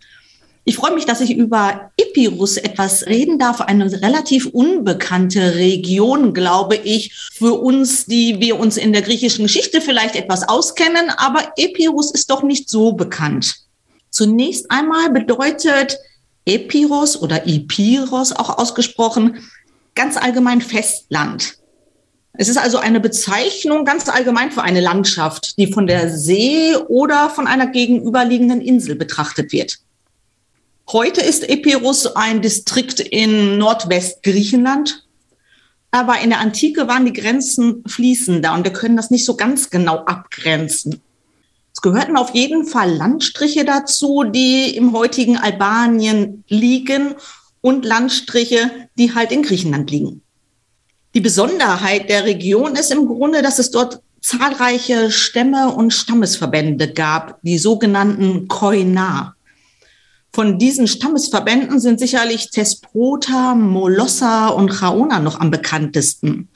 Ich 0.66 0.76
freue 0.76 0.94
mich, 0.94 1.06
dass 1.06 1.22
ich 1.22 1.36
über 1.36 1.92
Epirus 1.98 2.58
etwas 2.58 3.08
reden 3.08 3.40
darf, 3.40 3.62
eine 3.62 3.92
relativ 4.02 4.48
unbekannte 4.48 5.56
Region, 5.56 6.34
glaube 6.34 6.76
ich, 6.76 7.14
für 7.34 7.54
uns, 7.60 8.06
die 8.06 8.40
wir 8.40 8.60
uns 8.60 8.78
in 8.78 8.94
der 8.94 9.02
griechischen 9.02 9.44
Geschichte 9.44 9.82
vielleicht 9.82 10.16
etwas 10.16 10.48
auskennen, 10.48 11.10
aber 11.10 11.54
Epirus 11.58 12.12
ist 12.12 12.30
doch 12.30 12.44
nicht 12.44 12.70
so 12.70 12.94
bekannt. 12.94 13.56
Zunächst 14.12 14.70
einmal 14.70 15.10
bedeutet 15.12 15.98
Epiros 16.46 17.22
oder 17.22 17.48
Epiros 17.48 18.32
auch 18.32 18.58
ausgesprochen 18.58 19.38
ganz 19.96 20.18
allgemein 20.18 20.62
Festland. 20.62 21.56
Es 22.34 22.48
ist 22.48 22.58
also 22.58 22.78
eine 22.78 23.00
Bezeichnung 23.00 23.86
ganz 23.86 24.08
allgemein 24.08 24.52
für 24.52 24.62
eine 24.62 24.80
Landschaft, 24.80 25.58
die 25.58 25.74
von 25.74 25.88
der 25.88 26.10
See 26.10 26.76
oder 26.88 27.30
von 27.30 27.48
einer 27.48 27.68
gegenüberliegenden 27.68 28.62
Insel 28.62 28.96
betrachtet 28.96 29.52
wird. 29.52 29.80
Heute 30.92 31.22
ist 31.22 31.48
Epirus 31.48 32.08
ein 32.16 32.42
Distrikt 32.42 33.00
in 33.00 33.60
Nordwestgriechenland. 33.60 35.06
Aber 35.92 36.20
in 36.20 36.32
der 36.32 36.40
Antike 36.40 36.88
waren 36.88 37.06
die 37.06 37.14
Grenzen 37.14 37.84
fließender 37.86 38.54
und 38.56 38.64
wir 38.64 38.74
können 38.74 38.98
das 38.98 39.12
nicht 39.12 39.24
so 39.24 39.36
ganz 39.36 39.70
genau 39.70 39.98
abgrenzen. 40.06 41.00
Es 41.76 41.82
gehörten 41.82 42.18
auf 42.18 42.34
jeden 42.34 42.66
Fall 42.66 42.92
Landstriche 42.92 43.66
dazu, 43.66 44.24
die 44.24 44.76
im 44.76 44.94
heutigen 44.94 45.38
Albanien 45.38 46.44
liegen 46.48 47.14
und 47.62 47.86
Landstriche, 47.86 48.90
die 48.98 49.14
halt 49.14 49.32
in 49.32 49.44
Griechenland 49.44 49.92
liegen. 49.92 50.24
Die 51.14 51.22
Besonderheit 51.22 52.10
der 52.10 52.26
Region 52.26 52.76
ist 52.76 52.92
im 52.92 53.06
Grunde, 53.06 53.44
dass 53.44 53.60
es 53.60 53.70
dort 53.70 54.02
zahlreiche 54.22 55.12
Stämme 55.12 55.72
und 55.72 55.94
Stammesverbände 55.94 56.94
gab, 56.94 57.40
die 57.44 57.60
sogenannten 57.60 58.48
Koina. 58.48 59.36
Von 60.32 60.60
diesen 60.60 60.88
Stammesverbänden 60.88 61.80
sind 61.80 62.00
sicherlich 62.00 62.52
Thesprota, 62.52 63.56
Molossa 63.56 64.50
und 64.50 64.70
Chaona 64.70 65.20
noch 65.20 65.40
am 65.40 65.50
bekanntesten. 65.50 66.50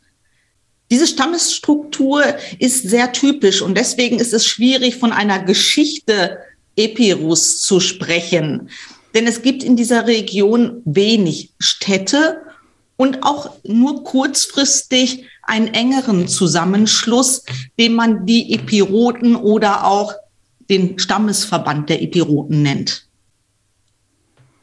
Diese 0.91 1.07
Stammesstruktur 1.07 2.23
ist 2.59 2.87
sehr 2.87 3.11
typisch 3.11 3.61
und 3.61 3.75
deswegen 3.77 4.19
ist 4.19 4.33
es 4.33 4.45
schwierig, 4.45 4.97
von 4.97 5.11
einer 5.11 5.39
Geschichte 5.43 6.37
Epirus 6.75 7.61
zu 7.61 7.79
sprechen. 7.79 8.69
Denn 9.15 9.25
es 9.25 9.41
gibt 9.41 9.63
in 9.63 9.75
dieser 9.75 10.05
Region 10.07 10.81
wenig 10.85 11.53
Städte 11.59 12.41
und 12.95 13.23
auch 13.23 13.51
nur 13.63 14.03
kurzfristig 14.03 15.25
einen 15.43 15.67
engeren 15.67 16.27
Zusammenschluss, 16.27 17.43
den 17.79 17.93
man 17.93 18.25
die 18.25 18.53
Epiroten 18.53 19.35
oder 19.35 19.85
auch 19.85 20.13
den 20.69 20.97
Stammesverband 20.99 21.89
der 21.89 22.01
Epiroten 22.01 22.61
nennt. 22.61 23.07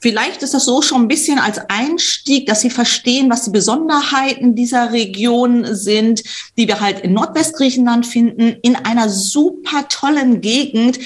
Vielleicht 0.03 0.43
ist 0.43 0.55
das 0.55 0.65
so 0.65 0.81
schon 0.81 1.03
ein 1.03 1.09
bisschen 1.09 1.39
als 1.39 1.59
Einstieg, 1.69 2.47
dass 2.47 2.63
Sie 2.63 2.71
verstehen, 2.71 3.29
was 3.29 3.45
die 3.45 3.51
Besonderheiten 3.51 4.55
dieser 4.55 4.93
Region 4.93 5.75
sind, 5.75 6.23
die 6.57 6.67
wir 6.67 6.81
halt 6.81 7.01
in 7.01 7.13
Nordwestgriechenland 7.13 8.07
finden, 8.07 8.57
in 8.63 8.77
einer 8.77 9.11
super 9.11 9.89
tollen 9.89 10.41
Gegend, 10.41 10.99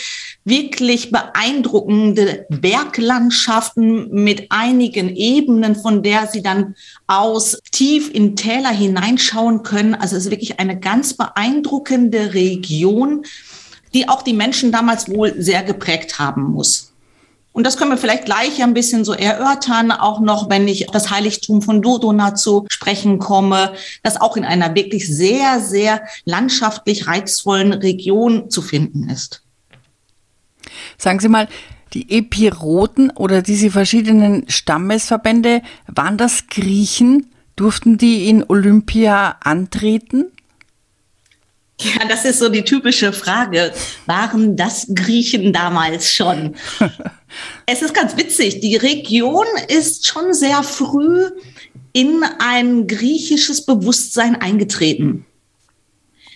wirklich 0.45 1.11
beeindruckende 1.11 2.47
Berglandschaften 2.51 4.11
mit 4.13 4.47
einigen 4.51 5.17
Ebenen, 5.17 5.75
von 5.75 6.05
der 6.05 6.29
Sie 6.29 6.43
dann 6.43 6.77
aus 7.09 7.59
tief 7.73 8.15
in 8.15 8.37
Täler 8.37 8.71
hineinschauen 8.71 9.65
können. 9.65 9.97
Also 9.97 10.17
es 10.17 10.27
ist 10.27 10.31
wirklich 10.31 10.61
eine 10.61 10.79
ganz 10.79 11.15
beeindruckende 11.15 12.35
Region, 12.35 13.25
die 13.93 14.09
auch 14.09 14.23
die 14.23 14.35
Menschen 14.35 14.71
damals 14.71 15.09
wohl 15.09 15.35
sehr 15.43 15.65
geprägt 15.65 16.21
haben 16.21 16.45
muss. 16.45 16.94
Und 17.55 17.65
das 17.65 17.77
können 17.77 17.93
wir 17.93 17.99
vielleicht 17.99 18.25
gleich 18.25 18.61
ein 18.65 18.75
bisschen 18.75 19.05
so 19.05 19.13
erörtern, 19.13 19.93
auch 19.93 20.19
noch, 20.19 20.51
wenn 20.51 20.67
ich 20.67 20.89
auf 20.89 20.93
das 20.93 21.11
Heiligtum 21.11 21.63
von 21.63 21.83
Dodona 21.83 22.35
zu 22.35 22.67
sprechen 22.69 23.21
komme, 23.21 23.75
das 24.03 24.21
auch 24.21 24.37
in 24.37 24.45
einer 24.45 24.75
wirklich 24.75 25.07
sehr, 25.07 25.61
sehr 25.61 26.03
landschaftlich 26.25 27.07
reizvollen 27.07 27.73
Region 27.73 28.51
zu 28.51 28.61
finden 28.61 29.09
ist. 29.09 29.45
Sagen 30.99 31.21
Sie 31.21 31.29
mal, 31.29 31.47
die 31.93 32.19
Epiroten 32.19 33.11
oder 33.11 33.41
diese 33.41 33.71
verschiedenen 33.71 34.49
Stammesverbände, 34.49 35.63
waren 35.87 36.19
das 36.19 36.49
Griechen? 36.49 37.31
Durften 37.55 37.99
die 37.99 38.29
in 38.29 38.43
Olympia 38.49 39.37
antreten? 39.45 40.33
Ja, 41.81 42.07
das 42.09 42.25
ist 42.25 42.39
so 42.39 42.49
die 42.49 42.63
typische 42.63 43.13
Frage. 43.13 43.73
Waren 44.07 44.57
das 44.57 44.87
Griechen 44.95 45.53
damals 45.53 46.11
schon? 46.11 46.55
es 47.67 47.83
ist 47.83 47.95
ganz 47.95 48.17
witzig. 48.17 48.61
Die 48.61 48.77
Region 48.77 49.47
ist 49.69 50.07
schon 50.07 50.33
sehr 50.35 50.63
früh 50.63 51.31
in 51.93 52.23
ein 52.39 52.87
griechisches 52.87 53.67
Bewusstsein 53.67 54.37
eingetreten. 54.37 55.27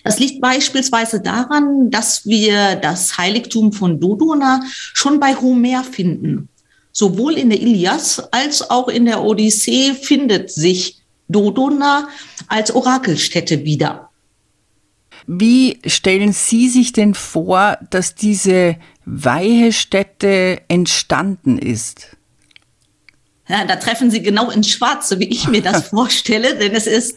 Das 0.03 0.19
liegt 0.19 0.41
beispielsweise 0.41 1.21
daran, 1.21 1.91
dass 1.91 2.25
wir 2.25 2.75
das 2.75 3.17
Heiligtum 3.17 3.73
von 3.73 3.99
Dodona 3.99 4.61
schon 4.71 5.19
bei 5.19 5.35
Homer 5.35 5.83
finden. 5.83 6.49
Sowohl 6.91 7.37
in 7.37 7.49
der 7.49 7.61
Ilias 7.61 8.19
als 8.31 8.69
auch 8.69 8.87
in 8.87 9.05
der 9.05 9.23
Odyssee 9.23 9.93
findet 9.93 10.51
sich 10.51 11.01
Dodona 11.27 12.07
als 12.47 12.73
Orakelstätte 12.73 13.63
wieder. 13.63 14.08
Wie 15.31 15.79
stellen 15.85 16.33
Sie 16.33 16.69
sich 16.69 16.91
denn 16.91 17.13
vor, 17.13 17.77
dass 17.91 18.15
diese 18.15 18.77
Weihestätte 19.05 20.59
entstanden 20.69 21.59
ist? 21.59 22.17
Ja, 23.47 23.63
da 23.63 23.75
treffen 23.75 24.09
Sie 24.09 24.23
genau 24.23 24.49
ins 24.49 24.69
Schwarze, 24.69 25.19
wie 25.19 25.27
ich 25.29 25.47
mir 25.47 25.61
das 25.61 25.87
vorstelle, 25.89 26.55
denn 26.55 26.71
es 26.71 26.87
ist 26.87 27.15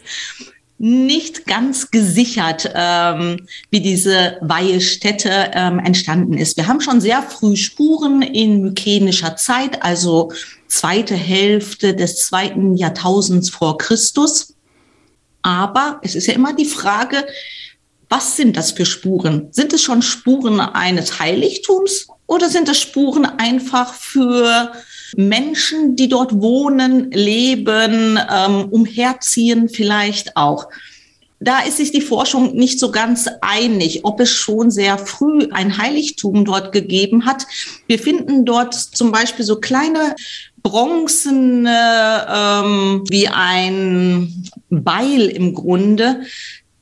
nicht 0.77 1.47
ganz 1.47 1.89
gesichert, 1.89 2.71
ähm, 2.75 3.47
wie 3.71 3.81
diese 3.81 4.37
Weihestätte 4.41 5.49
ähm, 5.55 5.79
entstanden 5.79 6.37
ist. 6.37 6.55
Wir 6.55 6.67
haben 6.67 6.81
schon 6.81 7.01
sehr 7.01 7.23
früh 7.23 7.55
Spuren 7.55 8.21
in 8.21 8.61
mykenischer 8.61 9.37
Zeit, 9.37 9.81
also 9.81 10.31
zweite 10.67 11.15
Hälfte 11.15 11.95
des 11.95 12.19
zweiten 12.19 12.75
Jahrtausends 12.75 13.49
vor 13.49 13.79
Christus. 13.79 14.53
Aber 15.41 15.99
es 16.03 16.13
ist 16.13 16.27
ja 16.27 16.35
immer 16.35 16.53
die 16.53 16.65
Frage, 16.65 17.25
was 18.13 18.35
sind 18.35 18.57
das 18.57 18.73
für 18.73 18.85
Spuren? 18.85 19.47
Sind 19.49 19.73
es 19.73 19.81
schon 19.81 20.03
Spuren 20.03 20.59
eines 20.59 21.17
Heiligtums 21.17 22.09
oder 22.27 22.47
sind 22.47 22.69
es 22.69 22.79
Spuren 22.79 23.25
einfach 23.25 23.91
für 23.95 24.71
Menschen, 25.15 25.95
die 25.95 26.09
dort 26.09 26.39
wohnen, 26.39 27.09
leben, 27.09 28.19
ähm, 28.31 28.65
umherziehen 28.69 29.67
vielleicht 29.67 30.37
auch? 30.37 30.67
Da 31.39 31.61
ist 31.61 31.77
sich 31.77 31.91
die 31.91 32.01
Forschung 32.01 32.55
nicht 32.55 32.79
so 32.79 32.91
ganz 32.91 33.27
einig, 33.41 34.01
ob 34.05 34.19
es 34.19 34.29
schon 34.29 34.69
sehr 34.69 34.99
früh 34.99 35.47
ein 35.51 35.79
Heiligtum 35.79 36.45
dort 36.45 36.71
gegeben 36.71 37.25
hat. 37.25 37.47
Wir 37.87 37.97
finden 37.97 38.45
dort 38.45 38.75
zum 38.75 39.11
Beispiel 39.11 39.43
so 39.43 39.55
kleine 39.55 40.15
bronzene, 40.61 42.27
ähm, 42.29 43.03
wie 43.09 43.27
ein 43.27 44.45
Beil 44.69 45.27
im 45.29 45.55
Grunde, 45.55 46.21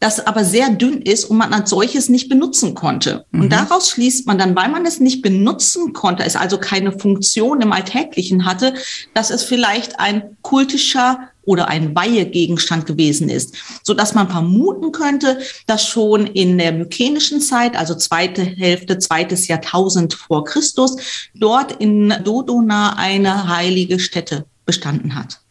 das 0.02 0.26
aber 0.26 0.44
sehr 0.44 0.72
dünn 0.72 1.04
ist 1.04 1.26
und 1.26 1.38
man 1.38 1.54
als 1.54 1.70
solches 1.70 2.10
nicht 2.10 2.28
benutzen 2.28 2.74
konnte. 2.74 3.26
Mhm. 3.32 3.42
Und 3.42 3.54
daraus 3.54 3.92
schließt 3.92 4.26
man 4.26 4.40
dann, 4.40 4.56
weil 4.56 4.70
man 4.70 4.86
es 4.86 5.00
nicht 5.00 5.22
benutzen 5.22 5.94
konnte, 5.94 6.24
es 6.24 6.36
also 6.36 6.58
keine 6.58 6.92
Funktion 6.92 7.62
im 7.62 7.72
Alltäglichen 7.72 8.46
hatte, 8.46 8.74
dass 9.14 9.30
es 9.30 9.44
vielleicht 9.44 10.00
ein 10.00 10.38
kultischer 10.42 11.30
oder 11.44 11.68
ein 11.68 11.96
Weihegegenstand 11.96 12.88
gewesen 12.88 13.30
ist, 13.30 13.56
so 13.84 13.94
dass 13.94 14.16
man 14.16 14.28
vermuten 14.28 14.92
könnte, 14.92 15.40
dass 15.68 15.88
schon 15.88 16.26
in 16.26 16.58
der 16.58 16.72
mykenischen 16.72 17.40
Zeit, 17.40 17.78
also 17.78 17.94
zweite 17.94 18.42
Hälfte, 18.42 18.98
zweites 18.98 19.48
Jahrtausend 19.48 20.16
vor 20.16 20.46
Christus, 20.46 20.98
dort 21.36 21.74
in 21.74 22.12
Dodona 22.24 22.96
eine 22.98 23.48
heilige 23.48 24.00
Stätte 24.00 24.46
bestanden 24.66 25.14
hat. 25.14 25.42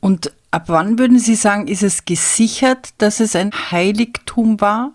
Und 0.00 0.32
Ab 0.50 0.64
wann 0.68 0.98
würden 0.98 1.18
Sie 1.18 1.34
sagen, 1.34 1.68
ist 1.68 1.82
es 1.82 2.06
gesichert, 2.06 2.90
dass 2.98 3.20
es 3.20 3.36
ein 3.36 3.52
Heiligtum 3.70 4.60
war? 4.60 4.92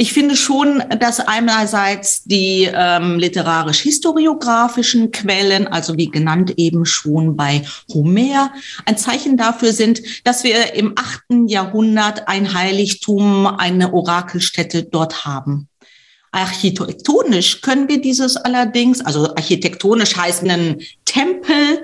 Ich 0.00 0.12
finde 0.12 0.36
schon, 0.36 0.84
dass 1.00 1.18
einerseits 1.18 2.22
die 2.22 2.70
ähm, 2.72 3.18
literarisch-historiografischen 3.18 5.10
Quellen, 5.10 5.66
also 5.66 5.96
wie 5.96 6.08
genannt 6.08 6.54
eben 6.56 6.86
schon 6.86 7.36
bei 7.36 7.64
Homer, 7.92 8.52
ein 8.84 8.96
Zeichen 8.96 9.36
dafür 9.36 9.72
sind, 9.72 10.00
dass 10.22 10.44
wir 10.44 10.74
im 10.74 10.92
achten 10.94 11.48
Jahrhundert 11.48 12.28
ein 12.28 12.54
Heiligtum, 12.54 13.48
eine 13.48 13.92
Orakelstätte 13.92 14.84
dort 14.84 15.24
haben. 15.24 15.66
Architektonisch 16.30 17.60
können 17.62 17.88
wir 17.88 18.00
dieses 18.00 18.36
allerdings, 18.36 19.00
also 19.00 19.34
architektonisch 19.34 20.16
heißt 20.16 20.44
einen 20.44 20.80
Tempel, 21.06 21.82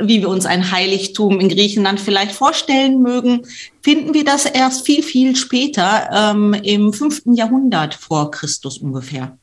wie 0.00 0.20
wir 0.20 0.28
uns 0.28 0.46
ein 0.46 0.70
Heiligtum 0.70 1.40
in 1.40 1.48
Griechenland 1.48 2.00
vielleicht 2.00 2.32
vorstellen 2.32 3.02
mögen, 3.02 3.42
finden 3.82 4.14
wir 4.14 4.24
das 4.24 4.46
erst 4.46 4.86
viel, 4.86 5.02
viel 5.02 5.36
später, 5.36 6.10
ähm, 6.12 6.54
im 6.54 6.92
fünften 6.92 7.34
Jahrhundert 7.34 7.94
vor 7.94 8.30
Christus 8.30 8.78
ungefähr. 8.78 9.36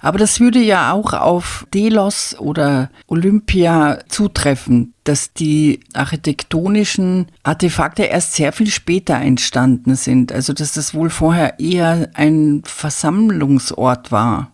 Aber 0.00 0.18
das 0.18 0.40
würde 0.40 0.60
ja 0.60 0.92
auch 0.92 1.12
auf 1.12 1.66
Delos 1.72 2.36
oder 2.38 2.90
Olympia 3.06 4.00
zutreffen, 4.08 4.94
dass 5.04 5.32
die 5.32 5.80
architektonischen 5.92 7.26
Artefakte 7.42 8.04
erst 8.04 8.34
sehr 8.34 8.52
viel 8.52 8.68
später 8.68 9.14
entstanden 9.14 9.94
sind. 9.94 10.32
Also 10.32 10.52
dass 10.52 10.72
das 10.72 10.94
wohl 10.94 11.10
vorher 11.10 11.60
eher 11.60 12.10
ein 12.14 12.62
Versammlungsort 12.64 14.10
war. 14.10 14.51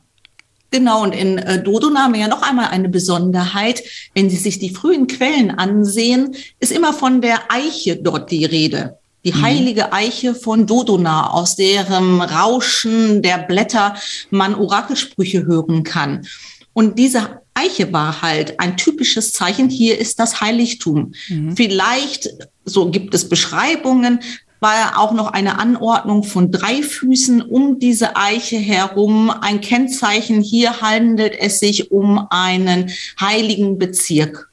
Genau, 0.71 1.03
und 1.03 1.15
in 1.15 1.39
äh, 1.39 1.63
Dodona 1.63 2.05
haben 2.05 2.15
wir 2.15 2.21
ja 2.21 2.29
noch 2.29 2.43
einmal 2.43 2.69
eine 2.69 2.89
Besonderheit. 2.89 3.83
Wenn 4.15 4.29
Sie 4.29 4.37
sich 4.37 4.59
die 4.59 4.71
frühen 4.71 5.07
Quellen 5.07 5.51
ansehen, 5.51 6.37
ist 6.61 6.73
immer 6.73 6.93
von 6.93 7.21
der 7.21 7.51
Eiche 7.51 7.97
dort 7.97 8.31
die 8.31 8.45
Rede. 8.45 8.99
Die 9.25 9.33
mhm. 9.33 9.43
heilige 9.43 9.93
Eiche 9.93 10.35
von 10.35 10.67
Dodona, 10.67 11.31
aus 11.31 11.57
deren 11.57 12.21
Rauschen 12.21 13.23
der 13.23 13.39
Blätter 13.39 13.97
man 14.31 14.55
Orakelsprüche 14.55 15.47
hören 15.47 15.85
kann. 15.85 16.27
Und 16.75 16.99
diese 16.99 17.41
Eiche 17.55 17.93
war 17.93 18.23
halt 18.23 18.61
ein 18.61 18.77
typisches 18.77 19.33
Zeichen. 19.33 19.69
Hier 19.69 19.99
ist 19.99 20.21
das 20.21 20.41
Heiligtum. 20.41 21.13
Mhm. 21.29 21.57
Vielleicht, 21.57 22.29
so 22.65 22.91
gibt 22.91 23.15
es 23.15 23.29
Beschreibungen, 23.29 24.21
war 24.61 24.99
auch 24.99 25.13
noch 25.13 25.33
eine 25.33 25.59
Anordnung 25.59 26.25
von 26.25 26.51
drei 26.51 26.83
Füßen 26.83 27.43
um 27.43 27.79
diese 27.79 28.17
Eiche 28.17 28.57
herum. 28.57 29.31
Ein 29.31 29.61
Kennzeichen, 29.61 30.41
hier 30.41 30.81
handelt 30.81 31.35
es 31.39 31.61
sich 31.61 31.91
um 31.91 32.27
einen 32.31 32.91
heiligen 33.21 33.79
Bezirk. 33.79 34.51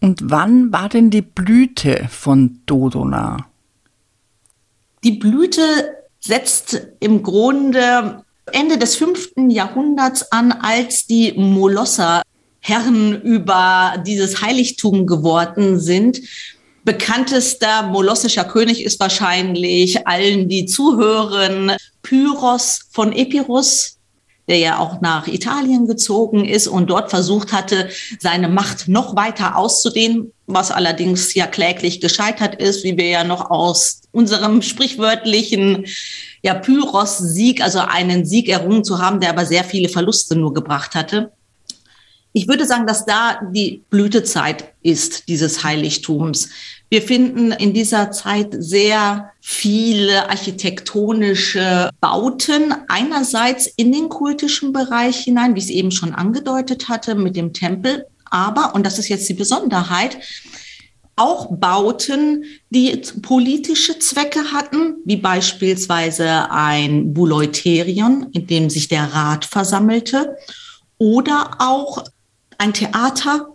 Und 0.00 0.20
wann 0.24 0.72
war 0.72 0.88
denn 0.88 1.10
die 1.10 1.22
Blüte 1.22 2.08
von 2.10 2.60
Dodona? 2.66 3.46
Die 5.04 5.12
Blüte 5.12 5.62
setzt 6.18 6.88
im 7.00 7.22
Grunde 7.22 8.24
Ende 8.50 8.78
des 8.78 8.96
fünften 8.96 9.50
Jahrhunderts 9.50 10.32
an, 10.32 10.50
als 10.50 11.06
die 11.06 11.32
Molosser 11.32 12.22
Herren 12.60 13.20
über 13.22 14.02
dieses 14.06 14.40
Heiligtum 14.40 15.06
geworden 15.06 15.80
sind 15.80 16.20
bekanntester 16.84 17.84
molossischer 17.84 18.44
König 18.44 18.82
ist 18.82 18.98
wahrscheinlich 19.00 20.06
allen, 20.06 20.48
die 20.48 20.66
zuhören, 20.66 21.72
Pyros 22.02 22.80
von 22.90 23.12
Epirus, 23.12 23.98
der 24.48 24.58
ja 24.58 24.78
auch 24.78 25.00
nach 25.00 25.28
Italien 25.28 25.86
gezogen 25.86 26.44
ist 26.44 26.66
und 26.66 26.90
dort 26.90 27.10
versucht 27.10 27.52
hatte, 27.52 27.88
seine 28.18 28.48
Macht 28.48 28.88
noch 28.88 29.14
weiter 29.14 29.56
auszudehnen, 29.56 30.32
was 30.46 30.72
allerdings 30.72 31.32
ja 31.34 31.46
kläglich 31.46 32.00
gescheitert 32.00 32.60
ist, 32.60 32.82
wie 32.82 32.96
wir 32.96 33.06
ja 33.08 33.24
noch 33.24 33.50
aus 33.50 34.02
unserem 34.10 34.60
sprichwörtlichen 34.60 35.86
ja, 36.42 36.54
Pyros-Sieg, 36.54 37.62
also 37.62 37.78
einen 37.78 38.26
Sieg 38.26 38.48
errungen 38.48 38.82
zu 38.82 38.98
haben, 38.98 39.20
der 39.20 39.30
aber 39.30 39.46
sehr 39.46 39.62
viele 39.62 39.88
Verluste 39.88 40.34
nur 40.34 40.52
gebracht 40.52 40.96
hatte. 40.96 41.32
Ich 42.32 42.48
würde 42.48 42.66
sagen, 42.66 42.86
dass 42.86 43.04
da 43.04 43.40
die 43.52 43.82
Blütezeit 43.90 44.72
ist 44.82 45.28
dieses 45.28 45.64
Heiligtums. 45.64 46.48
Wir 46.88 47.02
finden 47.02 47.52
in 47.52 47.74
dieser 47.74 48.10
Zeit 48.10 48.48
sehr 48.58 49.32
viele 49.40 50.28
architektonische 50.30 51.90
Bauten, 52.00 52.74
einerseits 52.88 53.66
in 53.66 53.92
den 53.92 54.08
kultischen 54.08 54.72
Bereich 54.72 55.16
hinein, 55.18 55.54
wie 55.54 55.58
ich 55.58 55.66
es 55.66 55.70
eben 55.70 55.90
schon 55.90 56.14
angedeutet 56.14 56.88
hatte, 56.88 57.14
mit 57.14 57.36
dem 57.36 57.52
Tempel, 57.52 58.06
aber, 58.32 58.74
und 58.74 58.86
das 58.86 58.98
ist 58.98 59.08
jetzt 59.08 59.28
die 59.28 59.34
Besonderheit, 59.34 60.16
auch 61.16 61.54
Bauten, 61.56 62.44
die 62.70 62.96
politische 63.20 63.98
Zwecke 63.98 64.52
hatten, 64.52 64.96
wie 65.04 65.18
beispielsweise 65.18 66.50
ein 66.50 67.12
Buleuterion, 67.12 68.28
in 68.32 68.46
dem 68.46 68.70
sich 68.70 68.88
der 68.88 69.12
Rat 69.12 69.44
versammelte, 69.44 70.36
oder 70.96 71.50
auch 71.58 72.04
ein 72.62 72.72
Theater 72.72 73.48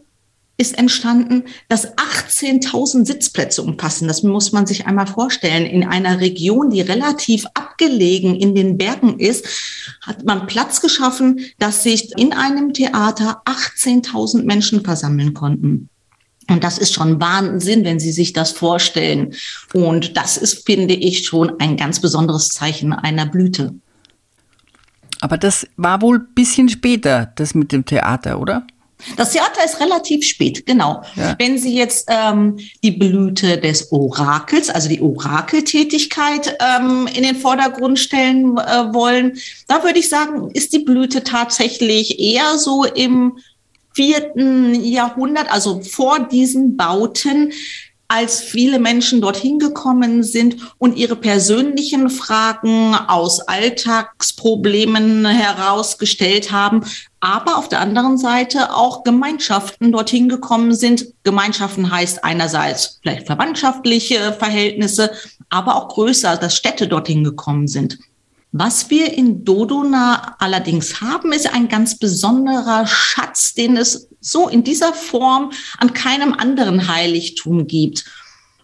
ist 0.57 0.77
entstanden, 0.77 1.43
das 1.69 1.85
acht 1.97 2.17
18.000 2.37 3.05
Sitzplätze 3.05 3.63
umfassen. 3.63 4.07
Das 4.07 4.23
muss 4.23 4.51
man 4.51 4.65
sich 4.65 4.85
einmal 4.85 5.07
vorstellen. 5.07 5.65
In 5.65 5.87
einer 5.87 6.19
Region, 6.19 6.69
die 6.69 6.81
relativ 6.81 7.45
abgelegen 7.53 8.35
in 8.35 8.53
den 8.53 8.77
Bergen 8.77 9.19
ist, 9.19 9.45
hat 10.01 10.25
man 10.25 10.47
Platz 10.47 10.81
geschaffen, 10.81 11.39
dass 11.59 11.83
sich 11.83 12.17
in 12.17 12.33
einem 12.33 12.73
Theater 12.73 13.41
18.000 13.45 14.43
Menschen 14.43 14.83
versammeln 14.83 15.33
konnten. 15.33 15.89
Und 16.49 16.63
das 16.63 16.77
ist 16.77 16.93
schon 16.93 17.19
Wahnsinn, 17.19 17.83
wenn 17.83 17.99
Sie 17.99 18.13
sich 18.13 18.31
das 18.31 18.51
vorstellen. 18.51 19.33
Und 19.73 20.15
das 20.15 20.37
ist, 20.37 20.65
finde 20.65 20.93
ich, 20.93 21.25
schon 21.25 21.59
ein 21.59 21.75
ganz 21.75 21.99
besonderes 21.99 22.49
Zeichen 22.49 22.93
einer 22.93 23.25
Blüte. 23.25 23.73
Aber 25.19 25.37
das 25.37 25.67
war 25.75 26.01
wohl 26.01 26.19
ein 26.19 26.33
bisschen 26.35 26.69
später, 26.69 27.33
das 27.35 27.53
mit 27.53 27.71
dem 27.71 27.83
Theater, 27.85 28.39
oder? 28.39 28.65
Das 29.15 29.31
Theater 29.31 29.63
ist 29.63 29.79
relativ 29.79 30.25
spät, 30.25 30.65
genau. 30.65 31.03
Ja. 31.15 31.35
Wenn 31.37 31.57
Sie 31.57 31.75
jetzt 31.75 32.07
ähm, 32.09 32.57
die 32.83 32.91
Blüte 32.91 33.57
des 33.57 33.91
Orakels, 33.91 34.69
also 34.69 34.89
die 34.89 35.01
Orakeltätigkeit 35.01 36.57
ähm, 36.59 37.07
in 37.13 37.23
den 37.23 37.35
Vordergrund 37.35 37.99
stellen 37.99 38.57
äh, 38.57 38.93
wollen, 38.93 39.37
da 39.67 39.83
würde 39.83 39.99
ich 39.99 40.09
sagen, 40.09 40.49
ist 40.51 40.73
die 40.73 40.79
Blüte 40.79 41.23
tatsächlich 41.23 42.19
eher 42.19 42.57
so 42.57 42.85
im 42.85 43.37
vierten 43.93 44.75
Jahrhundert, 44.83 45.51
also 45.51 45.81
vor 45.81 46.19
diesen 46.19 46.77
Bauten 46.77 47.51
als 48.07 48.41
viele 48.41 48.79
Menschen 48.79 49.19
dorthin 49.21 49.59
gekommen 49.59 50.23
sind 50.23 50.57
und 50.77 50.95
ihre 50.95 51.15
persönlichen 51.15 52.09
Fragen 52.09 52.95
aus 52.95 53.41
Alltagsproblemen 53.41 55.25
herausgestellt 55.25 56.51
haben, 56.51 56.85
aber 57.19 57.57
auf 57.57 57.67
der 57.67 57.81
anderen 57.81 58.17
Seite 58.17 58.73
auch 58.73 59.03
Gemeinschaften 59.03 59.91
dorthin 59.91 60.29
gekommen 60.29 60.73
sind. 60.73 61.07
Gemeinschaften 61.23 61.91
heißt 61.91 62.23
einerseits 62.23 62.99
vielleicht 63.01 63.27
verwandtschaftliche 63.27 64.33
Verhältnisse, 64.33 65.11
aber 65.49 65.75
auch 65.75 65.89
größer, 65.89 66.37
dass 66.37 66.55
Städte 66.55 66.87
dorthin 66.87 67.23
gekommen 67.23 67.67
sind. 67.67 67.99
Was 68.51 68.89
wir 68.89 69.13
in 69.13 69.43
Dodona 69.43 70.35
allerdings 70.39 71.01
haben, 71.01 71.31
ist 71.31 71.53
ein 71.53 71.67
ganz 71.67 71.99
besonderer 71.99 72.87
Schatz, 72.87 73.53
den 73.53 73.77
es 73.77 74.09
so 74.21 74.47
in 74.47 74.63
dieser 74.63 74.93
Form 74.93 75.51
an 75.77 75.93
keinem 75.93 76.33
anderen 76.33 76.87
Heiligtum 76.87 77.67
gibt. 77.67 78.05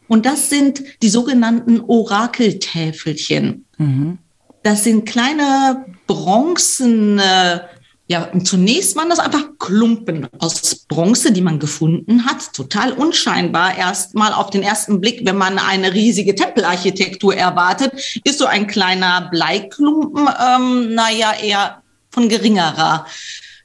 Und 0.08 0.26
das 0.26 0.50
sind 0.50 0.84
die 1.02 1.10
sogenannten 1.10 1.82
Orakeltäfelchen. 1.82 3.66
Mhm. 3.78 4.20
Das 4.64 4.84
sind 4.84 5.06
kleine 5.06 5.86
bronzene 6.08 7.68
ja, 8.08 8.30
zunächst 8.44 8.98
waren 8.98 9.10
das 9.10 9.20
einfach 9.20 9.58
Klumpen 9.60 10.28
aus 10.40 10.86
Bronze, 10.90 11.32
die 11.32 11.42
man 11.42 11.60
gefunden 11.60 12.26
hat. 12.26 12.54
Total 12.54 12.92
unscheinbar. 12.92 13.78
Erstmal 13.78 14.34
auf 14.34 14.50
den 14.50 14.62
ersten 14.62 15.00
Blick, 15.00 15.26
wenn 15.26 15.38
man 15.38 15.58
eine 15.58 15.94
riesige 15.94 16.36
Tempelarchitektur 16.36 17.34
erwartet, 17.34 17.94
ist 18.26 18.40
so 18.40 18.46
ein 18.46 18.68
kleiner 18.68 19.30
Bleiklumpen, 19.32 20.28
ähm, 20.28 20.94
naja, 20.94 21.34
eher 21.42 21.82
von 22.10 22.28
geringerer 22.28 23.06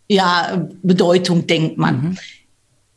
ja, 0.07 0.69
Bedeutung, 0.83 1.47
denkt 1.47 1.77
man. 1.77 2.01
Mhm. 2.01 2.19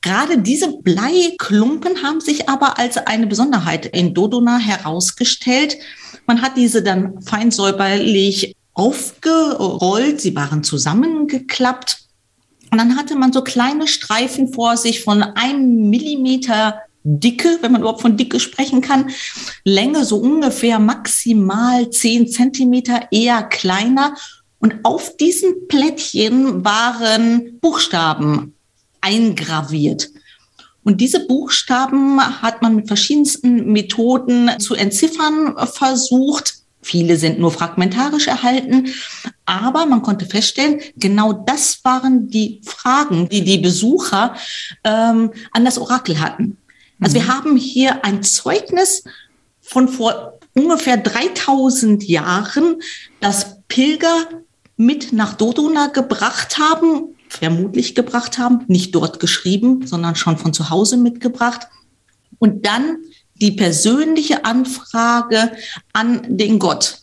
Gerade 0.02 0.38
diese 0.38 0.78
Bleiklumpen 0.78 2.04
haben 2.04 2.22
sich 2.22 2.50
aber 2.50 2.80
als 2.80 2.98
eine 2.98 3.28
Besonderheit 3.28 3.86
in 3.88 4.14
Dodona 4.14 4.58
herausgestellt. 4.58 5.78
Man 6.28 6.42
hat 6.42 6.56
diese 6.56 6.82
dann 6.82 7.22
fein 7.22 7.52
säuberlich 7.52 8.56
aufgerollt, 8.74 10.22
sie 10.22 10.36
waren 10.36 10.64
zusammengeklappt. 10.64 12.00
Und 12.72 12.78
dann 12.78 12.96
hatte 12.96 13.16
man 13.16 13.34
so 13.34 13.42
kleine 13.42 13.88
Streifen 13.88 14.54
vor 14.54 14.78
sich 14.78 15.04
von 15.04 15.22
einem 15.24 15.90
Millimeter 15.90 16.80
Dicke, 17.04 17.58
wenn 17.62 17.72
man 17.72 17.82
überhaupt 17.82 18.02
von 18.02 18.16
Dicke 18.16 18.40
sprechen 18.40 18.82
kann, 18.82 19.10
Länge 19.64 20.06
so 20.06 20.18
ungefähr 20.18 20.80
maximal 20.80 21.90
zehn 21.90 22.28
Zentimeter, 22.28 23.08
eher 23.12 23.44
kleiner. 23.44 24.16
Und 24.60 24.76
auf 24.84 25.18
diesen 25.18 25.68
Plättchen 25.68 26.64
waren 26.64 27.60
Buchstaben 27.60 28.54
eingraviert. 29.02 30.10
Und 30.84 31.02
diese 31.02 31.28
Buchstaben 31.28 32.20
hat 32.42 32.62
man 32.62 32.76
mit 32.76 32.88
verschiedensten 32.88 33.72
Methoden 33.72 34.52
zu 34.60 34.76
entziffern 34.76 35.56
versucht. 35.68 36.61
Viele 36.82 37.18
sind 37.18 37.40
nur 37.40 37.52
fragmentarisch 37.52 38.28
erhalten, 38.28 38.88
aber 39.46 39.86
man 39.86 40.02
konnte 40.02 40.26
feststellen, 40.26 40.80
genau 40.98 41.32
das 41.34 41.84
waren 41.84 42.28
die 42.28 42.62
Fragen, 42.66 43.30
die 43.30 43.44
die 43.44 43.60
Besucher 43.60 44.36
ähm, 44.84 45.32
an 45.52 45.66
das 45.66 45.78
Orakel 45.78 46.20
hatten. 46.20 46.58
Also 47.00 47.18
mhm. 47.18 47.22
wir 47.22 47.28
haben 47.28 47.58
hier 47.58 48.06
ein 48.06 48.24
Zeugnis 48.24 49.04
von 49.62 49.88
vor 49.88 50.40
ungefähr 50.54 50.98
3000 50.98 52.04
Jahren, 52.04 52.82
das 53.20 53.58
Pilger 53.68 54.28
mit 54.76 55.14
nach 55.14 55.34
Dodona 55.34 55.88
gebracht 55.88 56.58
haben, 56.58 57.16
vermutlich 57.30 57.96
gebracht 57.96 58.38
haben, 58.38 58.66
nicht 58.68 58.94
dort 58.96 59.20
geschrieben, 59.20 59.86
sondern 59.86 60.16
schon 60.16 60.38
von 60.38 60.54
zu 60.54 60.70
Hause 60.70 60.98
mitgebracht. 60.98 61.68
Und 62.40 62.66
dann 62.66 62.98
die 63.42 63.52
persönliche 63.52 64.46
Anfrage 64.46 65.52
an 65.92 66.22
den 66.38 66.60
Gott. 66.60 67.00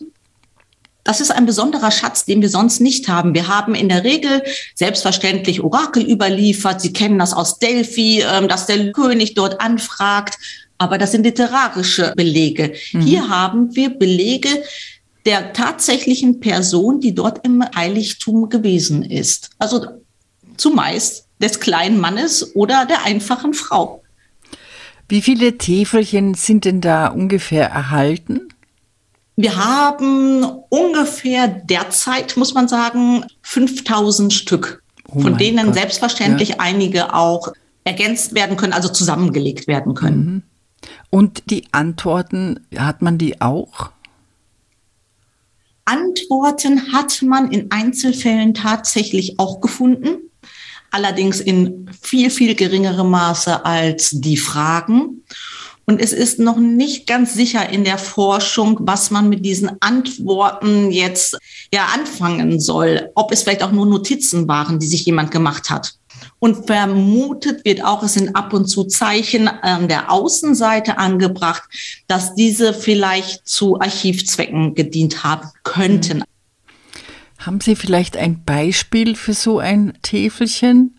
Das 1.05 1.21
ist 1.21 1.31
ein 1.31 1.47
besonderer 1.47 1.91
Schatz, 1.91 2.27
den 2.27 2.43
wir 2.43 2.51
sonst 2.51 2.81
nicht 2.81 3.09
haben. 3.09 3.35
Wir 3.35 3.49
haben 3.49 3.75
in 3.75 3.89
der 3.89 4.05
Regel 4.05 4.43
selbstverständlich 4.75 5.63
Orakel 5.63 6.03
überliefert. 6.09 6.81
Sie 6.81 6.93
kennen 6.93 7.19
das 7.19 7.33
aus 7.33 7.59
Delphi, 7.59 8.23
ähm, 8.23 8.47
dass 8.47 8.67
der 8.67 8.93
König 8.93 9.35
dort 9.35 9.61
anfragt. 9.61 10.39
Aber 10.77 10.99
das 10.99 11.13
sind 11.13 11.25
literarische 11.25 12.13
Belege. 12.15 12.75
Mhm. 12.93 13.01
Hier 13.01 13.29
haben 13.29 13.75
wir 13.75 13.91
Belege 13.91 14.51
der 15.25 15.53
tatsächlichen 15.53 16.41
Person, 16.41 17.01
die 17.01 17.15
dort 17.15 17.45
im 17.45 17.65
Heiligtum 17.75 18.49
gewesen 18.49 19.03
ist. 19.03 19.51
Also 19.59 19.87
zumeist 20.57 21.27
des 21.41 21.59
kleinen 21.59 21.99
Mannes 21.99 22.55
oder 22.55 22.85
der 22.85 23.05
einfachen 23.05 23.55
Frau. 23.55 24.03
Wie 25.09 25.23
viele 25.23 25.57
Täfelchen 25.57 26.35
sind 26.35 26.65
denn 26.65 26.81
da 26.81 27.09
ungefähr 27.09 27.69
erhalten? 27.71 28.49
Wir 29.37 29.57
haben 29.57 30.45
ungefähr 30.69 31.49
derzeit, 31.49 32.37
muss 32.37 32.55
man 32.55 32.69
sagen, 32.69 33.25
5000 33.43 34.33
Stück, 34.33 34.83
oh 35.09 35.21
von 35.21 35.39
denen 35.39 35.67
Gott. 35.67 35.75
selbstverständlich 35.75 36.51
ja. 36.51 36.57
einige 36.59 37.15
auch 37.15 37.53
ergänzt 37.85 38.35
werden 38.35 38.57
können, 38.57 38.73
also 38.73 38.89
zusammengelegt 38.89 39.67
werden 39.67 39.95
können. 39.95 40.19
Mhm. 40.19 40.43
Und 41.11 41.51
die 41.51 41.65
Antworten, 41.73 42.67
hat 42.77 43.01
man 43.01 43.17
die 43.17 43.41
auch? 43.41 43.91
Antworten 45.87 46.93
hat 46.93 47.23
man 47.23 47.51
in 47.51 47.71
Einzelfällen 47.71 48.53
tatsächlich 48.53 49.39
auch 49.39 49.61
gefunden 49.61 50.28
allerdings 50.91 51.41
in 51.41 51.91
viel, 52.01 52.31
viel 52.31 52.55
geringerem 52.55 53.11
Maße 53.11 53.65
als 53.65 54.11
die 54.13 54.37
Fragen. 54.37 55.23
Und 55.85 56.03
es 56.03 56.13
ist 56.13 56.39
noch 56.39 56.59
nicht 56.59 57.07
ganz 57.07 57.33
sicher 57.33 57.71
in 57.71 57.83
der 57.83 57.97
Forschung, 57.97 58.77
was 58.83 59.11
man 59.11 59.31
mit 59.31 59.45
diesen 59.45 59.71
Antworten 59.81 60.91
jetzt 60.91 61.39
ja 61.73 61.87
anfangen 61.95 62.61
soll. 62.61 63.11
Ob 63.15 63.33
es 63.33 63.43
vielleicht 63.43 63.63
auch 63.63 63.73
nur 63.73 63.87
Notizen 63.87 64.49
waren, 64.49 64.79
die 64.79 64.87
sich 64.87 65.07
jemand 65.07 65.31
gemacht 65.31 65.71
hat. 65.71 65.95
Und 66.41 66.67
vermutet 66.67 67.65
wird 67.65 67.83
auch, 67.83 68.03
es 68.03 68.15
sind 68.15 68.37
ab 68.37 68.53
und 68.53 68.67
zu 68.67 68.85
Zeichen 68.85 69.49
an 69.49 69.89
der 69.89 70.13
Außenseite 70.13 70.99
angebracht, 70.99 71.63
dass 72.07 72.35
diese 72.35 72.75
vielleicht 72.75 73.49
zu 73.49 73.81
Archivzwecken 73.81 74.75
gedient 74.75 75.25
haben 75.25 75.49
könnten. 75.65 76.23
Haben 77.39 77.61
Sie 77.61 77.77
vielleicht 77.77 78.17
ein 78.17 78.45
Beispiel 78.45 79.15
für 79.15 79.33
so 79.33 79.59
ein 79.59 79.95
Täfelchen? 80.03 80.99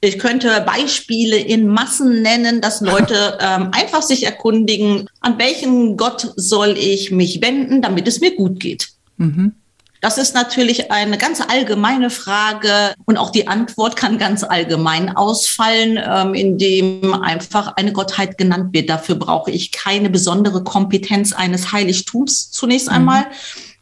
Ich 0.00 0.18
könnte 0.18 0.64
Beispiele 0.66 1.36
in 1.36 1.68
Massen 1.68 2.22
nennen, 2.22 2.60
dass 2.60 2.80
Leute 2.80 3.38
ähm, 3.40 3.70
einfach 3.72 4.02
sich 4.02 4.24
erkundigen, 4.24 5.08
an 5.20 5.38
welchen 5.38 5.96
Gott 5.96 6.32
soll 6.36 6.76
ich 6.78 7.10
mich 7.10 7.42
wenden, 7.42 7.82
damit 7.82 8.08
es 8.08 8.20
mir 8.20 8.34
gut 8.34 8.60
geht. 8.60 8.88
Mhm. 9.18 9.52
Das 10.00 10.16
ist 10.16 10.34
natürlich 10.34 10.90
eine 10.90 11.18
ganz 11.18 11.42
allgemeine 11.42 12.08
Frage 12.08 12.94
und 13.04 13.18
auch 13.18 13.28
die 13.28 13.48
Antwort 13.48 13.96
kann 13.96 14.16
ganz 14.16 14.42
allgemein 14.42 15.14
ausfallen, 15.14 16.00
ähm, 16.02 16.32
indem 16.32 17.12
einfach 17.12 17.76
eine 17.76 17.92
Gottheit 17.92 18.38
genannt 18.38 18.72
wird. 18.72 18.88
Dafür 18.88 19.16
brauche 19.16 19.50
ich 19.50 19.72
keine 19.72 20.08
besondere 20.08 20.64
Kompetenz 20.64 21.34
eines 21.34 21.72
Heiligtums 21.72 22.50
zunächst 22.50 22.88
mhm. 22.88 22.94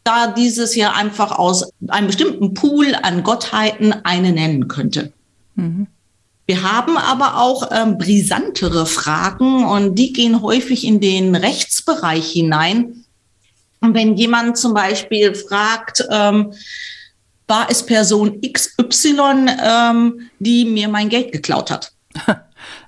Da 0.09 0.27
dieses 0.27 0.75
ja 0.75 0.93
einfach 0.93 1.37
aus 1.37 1.71
einem 1.87 2.07
bestimmten 2.07 2.55
Pool 2.55 2.95
an 2.95 3.21
Gottheiten 3.21 3.93
eine 4.03 4.31
nennen 4.31 4.67
könnte. 4.67 5.13
Mhm. 5.53 5.85
Wir 6.47 6.63
haben 6.63 6.97
aber 6.97 7.37
auch 7.37 7.69
ähm, 7.71 7.99
brisantere 7.99 8.87
Fragen 8.87 9.65
und 9.65 9.95
die 9.95 10.11
gehen 10.11 10.41
häufig 10.41 10.83
in 10.83 10.99
den 10.99 11.35
Rechtsbereich 11.35 12.31
hinein. 12.31 13.05
Und 13.81 13.93
wenn 13.93 14.17
jemand 14.17 14.57
zum 14.57 14.73
Beispiel 14.73 15.35
fragt, 15.35 16.03
ähm, 16.09 16.53
war 17.45 17.67
es 17.69 17.85
Person 17.85 18.41
XY, 18.41 19.45
ähm, 19.63 20.29
die 20.39 20.65
mir 20.65 20.87
mein 20.87 21.09
Geld 21.09 21.31
geklaut 21.31 21.69
hat? 21.69 21.91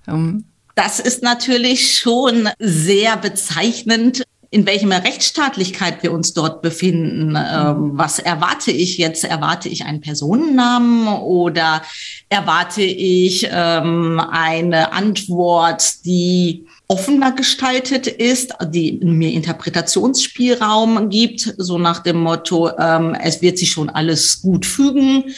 um, 0.07 0.45
Das 0.73 0.99
ist 0.99 1.21
natürlich 1.21 1.99
schon 1.99 2.49
sehr 2.57 3.17
bezeichnend, 3.17 4.23
in 4.53 4.65
welcher 4.65 4.89
Rechtsstaatlichkeit 4.89 6.03
wir 6.03 6.11
uns 6.11 6.33
dort 6.33 6.61
befinden. 6.61 7.37
Ähm, 7.37 7.91
was 7.93 8.19
erwarte 8.19 8.71
ich 8.71 8.97
jetzt? 8.97 9.23
Erwarte 9.23 9.69
ich 9.69 9.85
einen 9.85 10.01
Personennamen 10.01 11.07
oder 11.07 11.81
erwarte 12.27 12.81
ich 12.81 13.47
ähm, 13.49 14.19
eine 14.19 14.91
Antwort, 14.91 16.05
die 16.05 16.65
offener 16.89 17.31
gestaltet 17.31 18.07
ist, 18.07 18.53
die 18.65 18.99
mir 19.01 19.31
Interpretationsspielraum 19.31 21.09
gibt, 21.09 21.53
so 21.57 21.77
nach 21.77 21.99
dem 21.99 22.17
Motto, 22.17 22.77
ähm, 22.77 23.15
es 23.15 23.41
wird 23.41 23.57
sich 23.57 23.71
schon 23.71 23.89
alles 23.89 24.41
gut 24.41 24.65
fügen. 24.65 25.33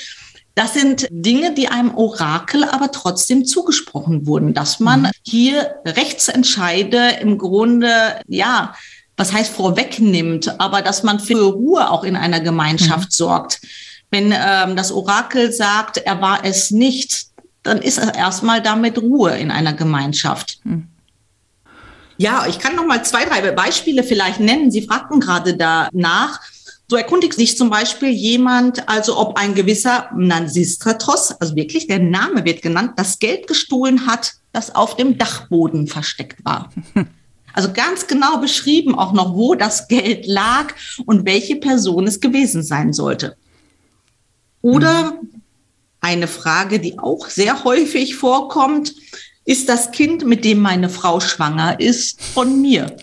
Das 0.56 0.74
sind 0.74 1.08
Dinge, 1.12 1.54
die 1.54 1.68
einem 1.68 1.96
Orakel 1.96 2.64
aber 2.64 2.92
trotzdem 2.92 3.46
zugesprochen 3.46 4.28
wurden, 4.28 4.56
dass 4.56 4.80
man 4.80 5.04
mhm. 5.04 5.12
hier 5.24 5.76
Rechtsentscheide 5.86 7.18
im 7.22 7.38
Grunde, 7.38 8.22
ja, 8.28 8.74
was 9.18 9.34
heißt 9.34 9.54
vorwegnimmt, 9.54 10.60
aber 10.60 10.82
dass 10.82 11.04
man 11.04 11.20
für 11.20 11.54
Ruhe 11.54 11.90
auch 11.90 12.04
in 12.04 12.16
einer 12.16 12.40
Gemeinschaft 12.40 13.10
mhm. 13.10 13.12
sorgt. 13.12 13.62
Wenn 14.10 14.34
ähm, 14.36 14.76
das 14.76 14.92
Orakel 14.92 15.52
sagt, 15.52 15.98
er 15.98 16.22
war 16.22 16.46
es 16.46 16.72
nicht, 16.72 17.28
dann 17.64 17.82
ist 17.82 17.98
erstmal 17.98 18.62
damit 18.62 18.98
Ruhe 18.98 19.38
in 19.38 19.52
einer 19.52 19.74
Gemeinschaft. 19.74 20.60
Mhm. 20.64 20.88
Ja, 22.18 22.46
ich 22.48 22.60
kann 22.60 22.76
noch 22.76 22.86
mal 22.86 23.04
zwei, 23.04 23.26
drei 23.26 23.52
Beispiele 23.52 24.04
vielleicht 24.04 24.40
nennen. 24.40 24.72
Sie 24.72 24.84
fragten 24.84 25.20
gerade 25.20 25.58
danach. 25.58 26.40
So 26.88 26.98
erkundigt 26.98 27.34
sich 27.34 27.58
zum 27.58 27.70
Beispiel 27.70 28.10
jemand, 28.10 28.88
also 28.88 29.18
ob 29.18 29.38
ein 29.40 29.56
gewisser 29.56 30.10
Nansistratos, 30.16 31.32
also 31.32 31.56
wirklich 31.56 31.88
der 31.88 32.00
Name 32.00 32.46
wird 32.46 32.62
genannt, 32.62 32.94
das 32.98 33.18
Geld 33.18 33.48
gestohlen 33.48 34.06
hat, 34.06 34.34
das 34.52 34.76
auf 34.76 34.96
dem 34.96 35.18
Dachboden 35.18 35.88
versteckt 35.88 36.46
war. 36.46 36.70
Also 37.54 37.72
ganz 37.72 38.08
genau 38.08 38.38
beschrieben 38.38 38.98
auch 38.98 39.14
noch, 39.14 39.36
wo 39.36 39.56
das 39.56 39.88
Geld 39.88 40.26
lag 40.26 40.74
und 41.06 41.26
welche 41.26 41.56
Person 41.56 42.08
es 42.08 42.20
gewesen 42.20 42.64
sein 42.64 42.94
sollte. 42.94 43.38
Oder 44.62 45.20
eine 46.02 46.28
Frage, 46.28 46.80
die 46.80 47.00
auch 47.00 47.30
sehr 47.30 47.64
häufig 47.64 48.16
vorkommt, 48.16 48.94
ist 49.46 49.70
das 49.70 49.92
Kind, 49.92 50.26
mit 50.26 50.46
dem 50.46 50.60
meine 50.60 50.90
Frau 50.90 51.20
schwanger 51.20 51.80
ist, 51.80 52.22
von 52.22 52.62
mir? 52.62 52.96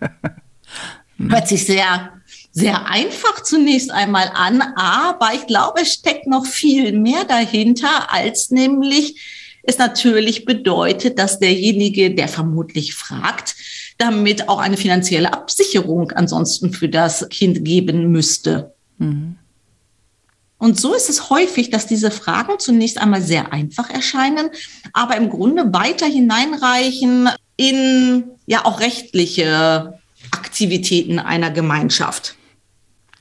Hört 1.18 1.48
sich 1.48 1.66
sehr, 1.66 2.12
sehr 2.52 2.86
einfach 2.86 3.42
zunächst 3.42 3.90
einmal 3.90 4.30
an, 4.34 4.62
aber 4.76 5.34
ich 5.34 5.46
glaube, 5.46 5.82
es 5.82 5.92
steckt 5.92 6.26
noch 6.26 6.46
viel 6.46 6.92
mehr 6.92 7.24
dahinter, 7.24 8.12
als 8.12 8.50
nämlich 8.50 9.20
es 9.64 9.76
natürlich 9.78 10.44
bedeutet, 10.44 11.18
dass 11.18 11.40
derjenige, 11.40 12.14
der 12.14 12.28
vermutlich 12.28 12.94
fragt, 12.94 13.54
damit 13.98 14.48
auch 14.48 14.58
eine 14.58 14.76
finanzielle 14.76 15.32
Absicherung 15.32 16.12
ansonsten 16.12 16.72
für 16.72 16.88
das 16.88 17.28
Kind 17.28 17.64
geben 17.64 18.10
müsste. 18.10 18.72
Mhm. 18.98 19.36
Und 20.58 20.80
so 20.80 20.94
ist 20.94 21.08
es 21.08 21.30
häufig, 21.30 21.70
dass 21.70 21.86
diese 21.86 22.10
Fragen 22.10 22.58
zunächst 22.58 22.98
einmal 22.98 23.22
sehr 23.22 23.52
einfach 23.52 23.90
erscheinen, 23.90 24.50
aber 24.92 25.16
im 25.16 25.30
Grunde 25.30 25.72
weiter 25.72 26.06
hineinreichen 26.06 27.28
in 27.56 28.24
ja 28.46 28.64
auch 28.64 28.80
rechtliche 28.80 30.00
Aktivitäten 30.32 31.18
einer 31.18 31.50
Gemeinschaft. 31.50 32.37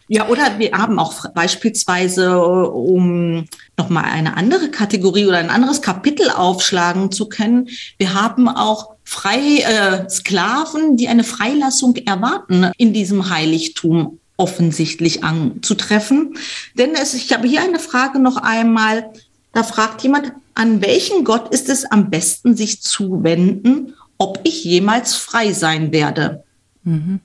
Ja, 0.09 0.29
oder 0.29 0.57
wir 0.57 0.71
haben 0.71 0.99
auch 0.99 1.29
beispielsweise, 1.31 2.41
um 2.41 3.45
nochmal 3.77 4.05
eine 4.05 4.37
andere 4.37 4.69
Kategorie 4.71 5.25
oder 5.25 5.37
ein 5.37 5.49
anderes 5.49 5.81
Kapitel 5.81 6.29
aufschlagen 6.29 7.11
zu 7.11 7.27
können, 7.27 7.67
wir 7.97 8.13
haben 8.13 8.47
auch 8.47 8.91
frei 9.03 9.59
äh, 9.59 10.09
Sklaven, 10.09 10.95
die 10.95 11.09
eine 11.09 11.23
Freilassung 11.23 11.95
erwarten 11.97 12.71
in 12.77 12.93
diesem 12.93 13.29
Heiligtum 13.29 14.19
offensichtlich 14.37 15.23
anzutreffen. 15.23 16.37
Denn 16.75 16.91
es, 16.93 17.13
ich 17.13 17.33
habe 17.33 17.47
hier 17.47 17.61
eine 17.61 17.79
Frage 17.79 18.19
noch 18.19 18.37
einmal. 18.37 19.09
Da 19.53 19.63
fragt 19.63 20.03
jemand, 20.03 20.31
an 20.53 20.81
welchen 20.81 21.23
Gott 21.23 21.53
ist 21.53 21.69
es 21.69 21.85
am 21.85 22.09
besten, 22.09 22.55
sich 22.55 22.81
zu 22.81 23.23
wenden, 23.23 23.93
ob 24.17 24.39
ich 24.43 24.63
jemals 24.63 25.15
frei 25.15 25.51
sein 25.53 25.91
werde? 25.91 26.43
Mhm. 26.83 27.19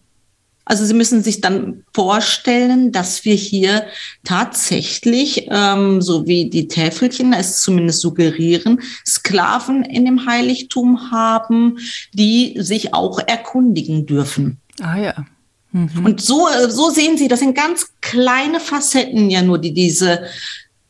Also 0.65 0.85
Sie 0.85 0.95
müssen 0.95 1.23
sich 1.23 1.41
dann 1.41 1.85
vorstellen, 1.93 2.93
dass 2.93 3.25
wir 3.25 3.35
hier 3.35 3.85
tatsächlich, 4.25 5.49
ähm, 5.51 6.01
so 6.01 6.27
wie 6.27 6.49
die 6.49 6.69
Täfelchen 6.69 7.33
es 7.33 7.63
zumindest 7.63 8.01
suggerieren, 8.01 8.81
Sklaven 9.07 9.85
in 9.85 10.05
dem 10.05 10.27
Heiligtum 10.27 11.11
haben, 11.11 11.79
die 12.13 12.55
sich 12.59 12.95
auch 12.95 13.19
erkundigen 13.19 14.07
dürfen. 14.07 14.59
Ah 14.81 14.99
ja. 14.99 15.15
Mhm. 15.73 16.05
Und 16.05 16.21
so, 16.21 16.47
so 16.69 16.91
sehen 16.91 17.17
Sie, 17.19 17.29
das 17.29 17.41
sind 17.41 17.57
ganz 17.57 17.93
kleine 18.01 18.61
Facetten 18.61 19.31
ja 19.31 19.43
nur, 19.43 19.59
die 19.59 19.73
diese 19.73 20.25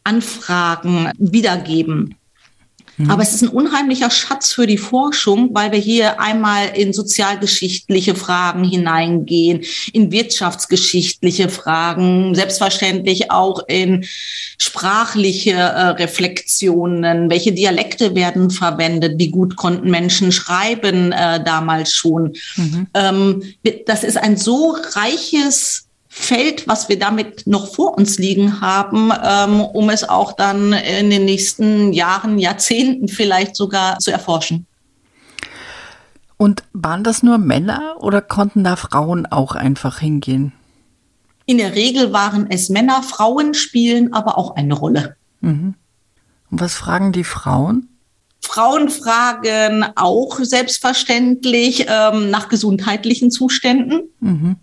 Anfragen 0.04 1.10
wiedergeben. 1.18 2.16
Mhm. 2.96 3.10
Aber 3.10 3.22
es 3.22 3.34
ist 3.34 3.42
ein 3.42 3.48
unheimlicher 3.48 4.10
Schatz 4.10 4.52
für 4.52 4.66
die 4.66 4.78
Forschung, 4.78 5.50
weil 5.52 5.72
wir 5.72 5.78
hier 5.78 6.20
einmal 6.20 6.68
in 6.74 6.92
sozialgeschichtliche 6.92 8.14
Fragen 8.14 8.64
hineingehen, 8.64 9.64
in 9.92 10.12
wirtschaftsgeschichtliche 10.12 11.48
Fragen, 11.48 12.34
selbstverständlich 12.34 13.30
auch 13.30 13.66
in 13.68 14.04
sprachliche 14.58 15.52
äh, 15.52 15.88
Reflexionen. 15.88 17.30
Welche 17.30 17.52
Dialekte 17.52 18.14
werden 18.14 18.50
verwendet? 18.50 19.18
Wie 19.18 19.30
gut 19.30 19.56
konnten 19.56 19.90
Menschen 19.90 20.32
schreiben 20.32 21.12
äh, 21.12 21.42
damals 21.42 21.92
schon? 21.92 22.34
Mhm. 22.56 22.86
Ähm, 22.94 23.42
das 23.86 24.04
ist 24.04 24.16
ein 24.16 24.36
so 24.36 24.76
reiches 24.94 25.88
Feld, 26.14 26.68
was 26.68 26.90
wir 26.90 26.98
damit 26.98 27.46
noch 27.46 27.74
vor 27.74 27.96
uns 27.96 28.18
liegen 28.18 28.60
haben, 28.60 29.10
ähm, 29.24 29.62
um 29.62 29.88
es 29.88 30.06
auch 30.06 30.34
dann 30.34 30.74
in 30.74 31.08
den 31.08 31.24
nächsten 31.24 31.94
Jahren, 31.94 32.38
Jahrzehnten 32.38 33.08
vielleicht 33.08 33.56
sogar 33.56 33.98
zu 33.98 34.10
erforschen. 34.10 34.66
Und 36.36 36.64
waren 36.74 37.02
das 37.02 37.22
nur 37.22 37.38
Männer 37.38 37.96
oder 38.00 38.20
konnten 38.20 38.62
da 38.62 38.76
Frauen 38.76 39.24
auch 39.24 39.54
einfach 39.54 40.00
hingehen? 40.00 40.52
In 41.46 41.56
der 41.56 41.74
Regel 41.74 42.12
waren 42.12 42.46
es 42.50 42.68
Männer, 42.68 43.02
Frauen 43.02 43.54
spielen 43.54 44.12
aber 44.12 44.36
auch 44.36 44.54
eine 44.54 44.74
Rolle. 44.74 45.16
Mhm. 45.40 45.76
Und 46.50 46.60
was 46.60 46.74
fragen 46.74 47.12
die 47.12 47.24
Frauen? 47.24 47.88
Frauen 48.42 48.90
fragen 48.90 49.86
auch 49.96 50.38
selbstverständlich 50.40 51.86
ähm, 51.88 52.28
nach 52.28 52.50
gesundheitlichen 52.50 53.30
Zuständen. 53.30 54.10
Mhm. 54.20 54.56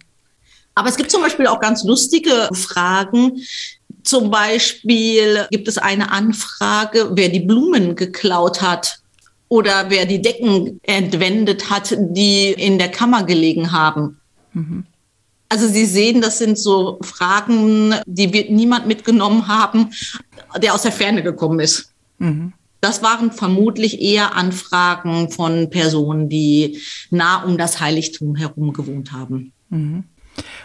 Aber 0.80 0.88
es 0.88 0.96
gibt 0.96 1.12
zum 1.12 1.22
Beispiel 1.22 1.46
auch 1.46 1.60
ganz 1.60 1.84
lustige 1.84 2.48
Fragen. 2.54 3.42
Zum 4.04 4.32
Beispiel 4.32 5.46
gibt 5.52 5.68
es 5.68 5.78
eine 5.78 6.10
Anfrage, 6.10 7.10
wer 7.16 7.28
die 7.28 7.42
Blumen 7.42 7.98
geklaut 7.98 8.62
hat 8.62 9.00
oder 9.50 9.90
wer 9.90 10.06
die 10.06 10.22
Decken 10.22 10.80
entwendet 10.84 11.70
hat, 11.70 11.98
die 12.00 12.54
in 12.54 12.78
der 12.80 12.88
Kammer 12.88 13.24
gelegen 13.24 13.74
haben. 13.74 14.22
Mhm. 14.54 14.86
Also 15.50 15.68
Sie 15.68 15.84
sehen, 15.84 16.22
das 16.22 16.38
sind 16.38 16.58
so 16.58 16.98
Fragen, 17.02 17.96
die 18.06 18.32
wird 18.32 18.50
niemand 18.50 18.88
mitgenommen 18.88 19.50
haben, 19.50 19.90
der 20.62 20.74
aus 20.74 20.84
der 20.84 20.94
Ferne 20.94 21.24
gekommen 21.24 21.60
ist. 21.60 21.92
Mhm. 22.20 22.54
Das 22.80 23.04
waren 23.04 23.34
vermutlich 23.34 24.00
eher 24.00 24.34
Anfragen 24.34 25.30
von 25.30 25.70
Personen, 25.70 26.30
die 26.30 26.80
nah 27.10 27.44
um 27.44 27.58
das 27.58 27.82
Heiligtum 27.82 28.38
herum 28.38 28.72
gewohnt 28.72 29.12
haben. 29.12 29.52
Mhm. 29.68 30.06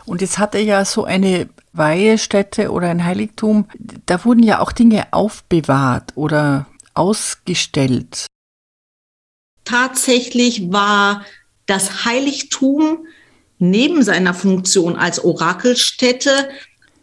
Und 0.04 0.20
jetzt 0.20 0.38
hat 0.38 0.54
er 0.54 0.62
ja 0.62 0.84
so 0.84 1.04
eine 1.04 1.48
Weihestätte 1.72 2.70
oder 2.70 2.88
ein 2.88 3.04
Heiligtum, 3.04 3.66
da 4.06 4.24
wurden 4.24 4.42
ja 4.42 4.60
auch 4.60 4.72
Dinge 4.72 5.06
aufbewahrt 5.12 6.12
oder 6.14 6.66
ausgestellt. 6.94 8.26
Tatsächlich 9.64 10.72
war 10.72 11.24
das 11.66 12.04
Heiligtum 12.04 13.06
neben 13.58 14.02
seiner 14.02 14.34
Funktion 14.34 14.96
als 14.96 15.24
Orakelstätte 15.24 16.48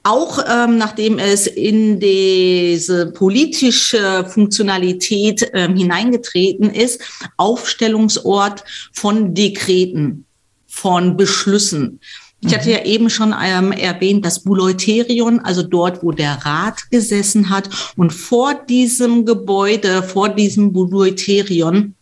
auch 0.04 0.39
ähm, 0.50 0.78
nachdem 0.78 1.20
es 1.20 1.46
in 1.46 2.00
diese 2.00 3.12
politische 3.12 4.26
Funktionalität 4.28 5.52
ähm, 5.54 5.76
hineingetreten 5.76 6.74
ist, 6.74 7.02
Aufstellungsort 7.38 8.64
von 8.93 9.36
Dekreten, 9.36 10.26
von 10.68 11.18
Beschlüssen. 11.18 12.00
Ich 12.44 12.54
hatte 12.56 12.70
mhm. 12.70 12.76
ja 12.76 12.86
eben 12.86 13.10
schon 13.10 13.36
ähm, 13.39 13.72
erwähnt, 13.72 14.26
das 14.26 14.44
Buleuterion, 14.44 15.39
also 15.39 15.62
dort, 15.64 16.04
wo 16.04 16.12
der 16.12 16.34
Rat 16.44 16.89
gesessen 16.89 17.50
hat. 17.50 17.70
Und 17.96 18.12
vor 18.12 18.56
diesem 18.56 19.26
Gebäude, 19.26 20.02
vor 20.04 20.30
diesem 20.30 20.74
Buleuterion, 20.74 21.96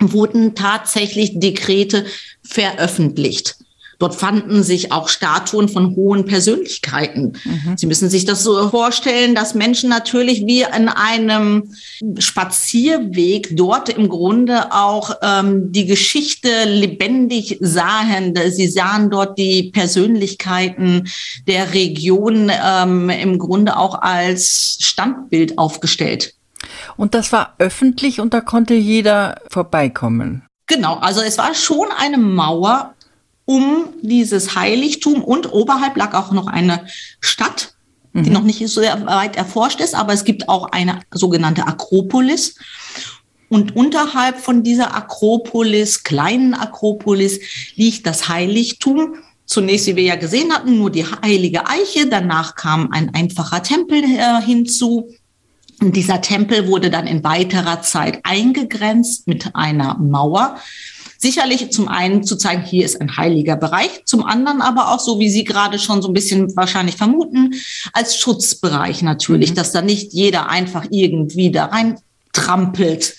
wurden 0.00 0.54
tatsächlich 0.54 1.40
Dekrete 1.40 2.04
veröffentlicht. 2.42 3.56
Dort 3.98 4.14
fanden 4.14 4.62
sich 4.62 4.92
auch 4.92 5.08
Statuen 5.08 5.68
von 5.68 5.96
hohen 5.96 6.24
Persönlichkeiten. 6.24 7.32
Mhm. 7.44 7.76
Sie 7.76 7.86
müssen 7.86 8.08
sich 8.08 8.24
das 8.24 8.44
so 8.44 8.68
vorstellen, 8.68 9.34
dass 9.34 9.54
Menschen 9.54 9.90
natürlich 9.90 10.46
wie 10.46 10.62
in 10.62 10.88
einem 10.88 11.74
Spazierweg 12.18 13.56
dort 13.56 13.88
im 13.88 14.08
Grunde 14.08 14.72
auch 14.72 15.16
ähm, 15.20 15.72
die 15.72 15.86
Geschichte 15.86 16.48
lebendig 16.64 17.58
sahen. 17.60 18.34
Sie 18.50 18.68
sahen 18.68 19.10
dort 19.10 19.36
die 19.36 19.70
Persönlichkeiten 19.72 21.08
der 21.48 21.74
Region 21.74 22.52
ähm, 22.64 23.10
im 23.10 23.38
Grunde 23.38 23.76
auch 23.76 24.00
als 24.00 24.78
Standbild 24.80 25.58
aufgestellt. 25.58 26.34
Und 26.96 27.14
das 27.14 27.32
war 27.32 27.54
öffentlich 27.58 28.20
und 28.20 28.32
da 28.32 28.40
konnte 28.40 28.74
jeder 28.74 29.40
vorbeikommen. 29.50 30.44
Genau, 30.68 30.96
also 30.96 31.22
es 31.22 31.38
war 31.38 31.54
schon 31.54 31.88
eine 31.96 32.18
Mauer 32.18 32.94
um 33.48 33.94
dieses 34.02 34.56
Heiligtum 34.56 35.24
und 35.24 35.50
oberhalb 35.50 35.96
lag 35.96 36.12
auch 36.12 36.32
noch 36.32 36.48
eine 36.48 36.84
Stadt, 37.18 37.72
die 38.12 38.28
mhm. 38.28 38.32
noch 38.34 38.42
nicht 38.42 38.68
so 38.68 38.82
weit 38.82 39.36
erforscht 39.36 39.80
ist, 39.80 39.94
aber 39.94 40.12
es 40.12 40.24
gibt 40.24 40.50
auch 40.50 40.70
eine 40.70 41.00
sogenannte 41.12 41.66
Akropolis. 41.66 42.56
Und 43.48 43.74
unterhalb 43.74 44.38
von 44.38 44.62
dieser 44.62 44.94
Akropolis, 44.94 46.04
kleinen 46.04 46.52
Akropolis, 46.52 47.40
liegt 47.74 48.06
das 48.06 48.28
Heiligtum. 48.28 49.14
Zunächst, 49.46 49.86
wie 49.86 49.96
wir 49.96 50.04
ja 50.04 50.16
gesehen 50.16 50.52
hatten, 50.52 50.76
nur 50.76 50.90
die 50.90 51.06
heilige 51.06 51.66
Eiche. 51.66 52.06
Danach 52.06 52.54
kam 52.54 52.92
ein 52.92 53.14
einfacher 53.14 53.62
Tempel 53.62 54.04
äh, 54.04 54.42
hinzu. 54.42 55.08
Und 55.80 55.96
dieser 55.96 56.20
Tempel 56.20 56.66
wurde 56.66 56.90
dann 56.90 57.06
in 57.06 57.24
weiterer 57.24 57.80
Zeit 57.80 58.20
eingegrenzt 58.24 59.26
mit 59.26 59.54
einer 59.54 59.96
Mauer. 59.96 60.58
Sicherlich 61.20 61.72
zum 61.72 61.88
einen 61.88 62.22
zu 62.22 62.36
zeigen, 62.36 62.62
hier 62.62 62.84
ist 62.84 63.00
ein 63.00 63.16
heiliger 63.16 63.56
Bereich, 63.56 64.04
zum 64.04 64.24
anderen 64.24 64.62
aber 64.62 64.94
auch 64.94 65.00
so, 65.00 65.18
wie 65.18 65.28
Sie 65.28 65.42
gerade 65.42 65.80
schon 65.80 66.00
so 66.00 66.06
ein 66.06 66.14
bisschen 66.14 66.54
wahrscheinlich 66.56 66.96
vermuten, 66.96 67.54
als 67.92 68.16
Schutzbereich 68.16 69.02
natürlich, 69.02 69.50
mhm. 69.50 69.54
dass 69.56 69.72
da 69.72 69.82
nicht 69.82 70.12
jeder 70.12 70.48
einfach 70.48 70.86
irgendwie 70.90 71.50
da 71.50 71.66
rein 71.66 71.98
trampelt. 72.32 73.16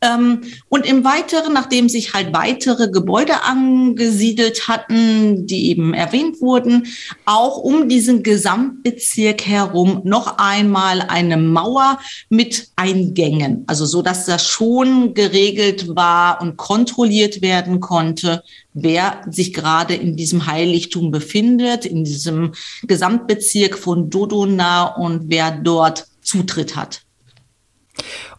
Ähm, 0.00 0.42
und 0.68 0.86
im 0.86 1.04
Weiteren, 1.04 1.52
nachdem 1.52 1.88
sich 1.88 2.14
halt 2.14 2.32
weitere 2.32 2.90
Gebäude 2.90 3.42
angesiedelt 3.42 4.68
hatten, 4.68 5.46
die 5.46 5.70
eben 5.70 5.94
erwähnt 5.94 6.40
wurden, 6.40 6.86
auch 7.24 7.58
um 7.58 7.88
diesen 7.88 8.22
Gesamtbezirk 8.22 9.46
herum 9.46 10.00
noch 10.04 10.38
einmal 10.38 11.00
eine 11.02 11.36
Mauer 11.36 11.98
mit 12.28 12.68
Eingängen, 12.76 13.64
also 13.66 13.86
so, 13.86 14.02
dass 14.02 14.26
das 14.26 14.46
schon 14.46 15.14
geregelt 15.14 15.94
war 15.94 16.40
und 16.40 16.56
kontrolliert 16.56 17.42
werden 17.42 17.80
konnte, 17.80 18.42
wer 18.74 19.22
sich 19.30 19.52
gerade 19.52 19.94
in 19.94 20.16
diesem 20.16 20.46
Heiligtum 20.46 21.10
befindet, 21.10 21.86
in 21.86 22.04
diesem 22.04 22.52
Gesamtbezirk 22.82 23.78
von 23.78 24.10
Dodona 24.10 24.86
und 24.96 25.28
wer 25.28 25.52
dort 25.52 26.06
Zutritt 26.22 26.76
hat. 26.76 27.02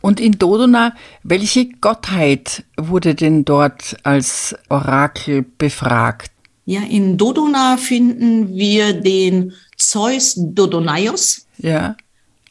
Und 0.06 0.20
in 0.20 0.34
Dodona, 0.34 0.94
welche 1.24 1.66
Gottheit 1.66 2.64
wurde 2.78 3.16
denn 3.16 3.44
dort 3.44 3.98
als 4.04 4.56
Orakel 4.70 5.44
befragt? 5.58 6.30
Ja, 6.66 6.82
in 6.82 7.18
Dodona 7.18 7.76
finden 7.78 8.56
wir 8.56 8.94
den 8.94 9.54
Zeus 9.78 10.36
Dodonaios. 10.38 11.48
Ja. 11.58 11.96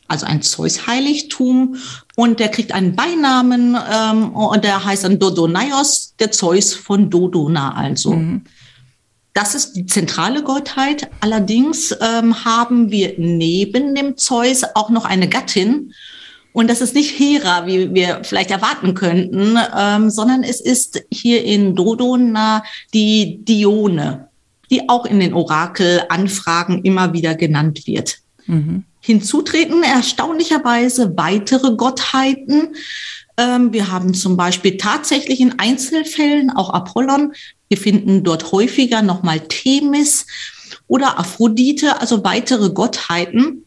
Also 0.09 0.27
ein 0.27 0.43
Zeus-Heiligtum. 0.43 1.77
Und 2.17 2.41
der 2.41 2.49
kriegt 2.49 2.73
einen 2.73 2.97
Beinamen 2.97 3.77
ähm, 3.89 4.35
und 4.35 4.65
der 4.65 4.85
heißt 4.85 5.05
dann 5.05 5.21
Dodonaios, 5.21 6.17
der 6.19 6.33
Zeus 6.33 6.75
von 6.75 7.09
Dodona 7.09 7.77
also. 7.77 8.15
Mhm. 8.15 8.43
Das 9.33 9.55
ist 9.55 9.75
die 9.75 9.87
zentrale 9.87 10.43
Gottheit. 10.43 11.09
Allerdings 11.21 11.97
ähm, 12.01 12.45
haben 12.45 12.91
wir 12.91 13.15
neben 13.17 13.95
dem 13.95 14.17
Zeus 14.17 14.65
auch 14.75 14.91
noch 14.91 15.05
eine 15.05 15.29
Gattin 15.29 15.93
und 16.55 16.71
das 16.71 16.81
ist 16.81 16.95
nicht 16.95 17.19
Hera, 17.19 17.67
wie 17.67 17.93
wir 17.95 18.21
vielleicht 18.23 18.53
erwarten 18.53 18.95
könnten, 18.95 19.59
ähm, 19.77 20.09
sondern 20.09 20.45
es 20.45 20.61
ist 20.61 21.03
hier 21.11 21.45
in 21.45 21.75
Dodona 21.75 22.63
die 22.95 23.45
Dione, 23.45 24.29
die 24.71 24.89
auch 24.89 25.05
in 25.05 25.19
den 25.19 25.35
Orakelanfragen 25.35 26.85
immer 26.85 27.13
wieder 27.13 27.35
genannt 27.35 27.89
wird. 27.89 28.19
Mhm. 28.47 28.85
Hinzutreten 29.01 29.83
erstaunlicherweise 29.83 31.17
weitere 31.17 31.75
Gottheiten. 31.75 32.77
Ähm, 33.37 33.73
wir 33.73 33.91
haben 33.91 34.15
zum 34.15 34.37
Beispiel 34.37 34.77
tatsächlich 34.77 35.41
in 35.41 35.59
Einzelfällen 35.59 36.51
auch 36.51 36.71
Apollon. 36.71 37.33
Wir 37.67 37.79
finden 37.79 38.23
dort 38.23 38.53
häufiger 38.53 39.03
nochmal 39.03 39.41
Themis 39.41 40.29
oder 40.87 41.19
Aphrodite, 41.19 42.01
also 42.01 42.23
weitere 42.23 42.71
Gottheiten 42.71 43.65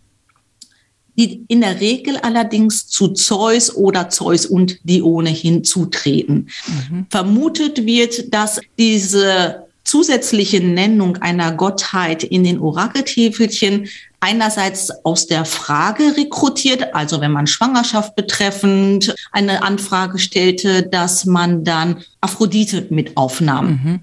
die 1.17 1.43
in 1.47 1.61
der 1.61 1.79
Regel 1.79 2.17
allerdings 2.17 2.87
zu 2.87 3.09
Zeus 3.09 3.75
oder 3.75 4.09
Zeus 4.09 4.45
und 4.45 4.79
Dione 4.83 5.29
hinzutreten. 5.29 6.49
Mhm. 6.67 7.07
Vermutet 7.09 7.85
wird, 7.85 8.33
dass 8.33 8.61
diese 8.77 9.67
zusätzliche 9.83 10.59
Nennung 10.59 11.17
einer 11.17 11.53
Gottheit 11.53 12.23
in 12.23 12.43
den 12.43 12.59
Orakeltäfelchen 12.59 13.87
einerseits 14.19 14.91
aus 15.05 15.27
der 15.27 15.45
Frage 15.45 16.17
rekrutiert, 16.17 16.93
also 16.93 17.21
wenn 17.21 17.31
man 17.31 17.47
Schwangerschaft 17.47 18.15
betreffend 18.15 19.15
eine 19.31 19.63
Anfrage 19.63 20.19
stellte, 20.19 20.83
dass 20.83 21.25
man 21.25 21.63
dann 21.63 22.03
Aphrodite 22.19 22.87
mit 22.89 23.15
aufnahm. 23.15 23.67
Mhm. 23.67 23.99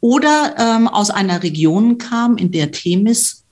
Oder 0.00 0.54
ähm, 0.58 0.88
aus 0.88 1.08
einer 1.10 1.42
Region 1.42 1.96
kam, 1.96 2.36
in 2.36 2.50
der 2.50 2.70
Themis 2.72 3.43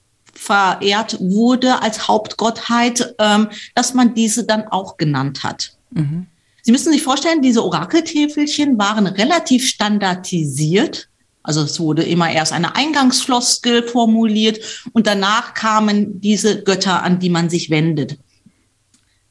verehrt 0.43 1.19
wurde 1.21 1.81
als 1.83 2.09
Hauptgottheit, 2.09 3.15
ähm, 3.19 3.49
dass 3.75 3.95
man 3.95 4.15
diese 4.15 4.45
dann 4.45 4.65
auch 4.69 4.97
genannt 4.97 5.45
hat. 5.45 5.73
Mhm. 5.91 6.27
Sie 6.63 6.73
müssen 6.73 6.93
sich 6.93 7.03
vorstellen, 7.03 7.43
diese 7.43 7.65
Orakeltäfelchen 7.65 8.79
waren 8.79 9.07
relativ 9.07 9.67
standardisiert. 9.67 11.09
Also 11.43 11.63
es 11.63 11.81
wurde 11.81 12.03
immer 12.05 12.31
erst 12.31 12.53
eine 12.53 12.77
Eingangsfloskel 12.77 13.89
formuliert 13.89 14.61
und 14.93 15.07
danach 15.07 15.55
kamen 15.55 16.21
diese 16.21 16.63
Götter, 16.63 17.03
an 17.03 17.19
die 17.19 17.31
man 17.31 17.51
sich 17.51 17.71
wendet. 17.71 18.19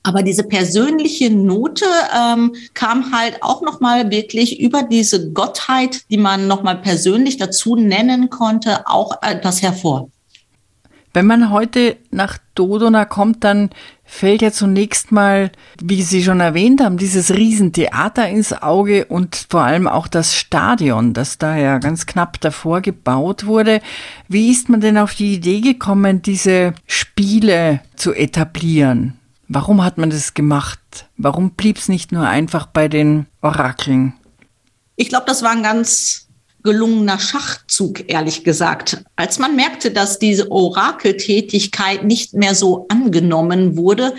Aber 0.03 0.23
diese 0.23 0.43
persönliche 0.43 1.29
Note 1.29 1.85
ähm, 2.17 2.55
kam 2.73 3.13
halt 3.13 3.43
auch 3.43 3.61
noch 3.61 3.79
mal 3.79 4.09
wirklich 4.09 4.59
über 4.59 4.83
diese 4.83 5.31
Gottheit, 5.31 6.01
die 6.09 6.17
man 6.17 6.47
noch 6.47 6.63
mal 6.63 6.81
persönlich 6.81 7.37
dazu 7.37 7.75
nennen 7.75 8.29
konnte, 8.29 8.87
auch 8.87 9.21
etwas 9.21 9.61
hervor. 9.61 10.09
Wenn 11.13 11.25
man 11.25 11.51
heute 11.51 11.97
nach 12.09 12.37
Dodona 12.55 13.05
kommt, 13.05 13.43
dann 13.43 13.69
fällt 14.05 14.41
ja 14.41 14.51
zunächst 14.51 15.11
mal, 15.11 15.51
wie 15.81 16.01
Sie 16.01 16.23
schon 16.23 16.39
erwähnt 16.39 16.81
haben, 16.81 16.97
dieses 16.97 17.31
Riesentheater 17.31 18.27
ins 18.29 18.53
Auge 18.53 19.05
und 19.05 19.47
vor 19.49 19.61
allem 19.61 19.87
auch 19.87 20.07
das 20.07 20.35
Stadion, 20.35 21.13
das 21.13 21.37
da 21.37 21.55
ja 21.57 21.79
ganz 21.79 22.05
knapp 22.05 22.39
davor 22.39 22.81
gebaut 22.81 23.45
wurde. 23.45 23.81
Wie 24.27 24.51
ist 24.51 24.69
man 24.69 24.81
denn 24.81 24.97
auf 24.97 25.13
die 25.13 25.33
Idee 25.33 25.61
gekommen, 25.61 26.21
diese 26.21 26.73
Spiele 26.87 27.81
zu 27.95 28.13
etablieren? 28.13 29.17
Warum 29.47 29.83
hat 29.83 29.97
man 29.97 30.09
das 30.09 30.33
gemacht? 30.33 30.79
Warum 31.17 31.51
blieb 31.51 31.77
es 31.77 31.89
nicht 31.89 32.13
nur 32.13 32.25
einfach 32.27 32.67
bei 32.67 32.87
den 32.87 33.27
Orakeln? 33.41 34.13
Ich 34.95 35.09
glaube, 35.09 35.25
das 35.27 35.43
war 35.43 35.51
ein 35.51 35.63
ganz 35.63 36.29
gelungener 36.63 37.19
Schachzug, 37.19 38.09
ehrlich 38.09 38.43
gesagt. 38.43 39.03
Als 39.15 39.39
man 39.39 39.55
merkte, 39.55 39.91
dass 39.91 40.19
diese 40.19 40.51
Orakeltätigkeit 40.51 42.03
nicht 42.03 42.33
mehr 42.33 42.55
so 42.55 42.85
angenommen 42.89 43.77
wurde, 43.77 44.13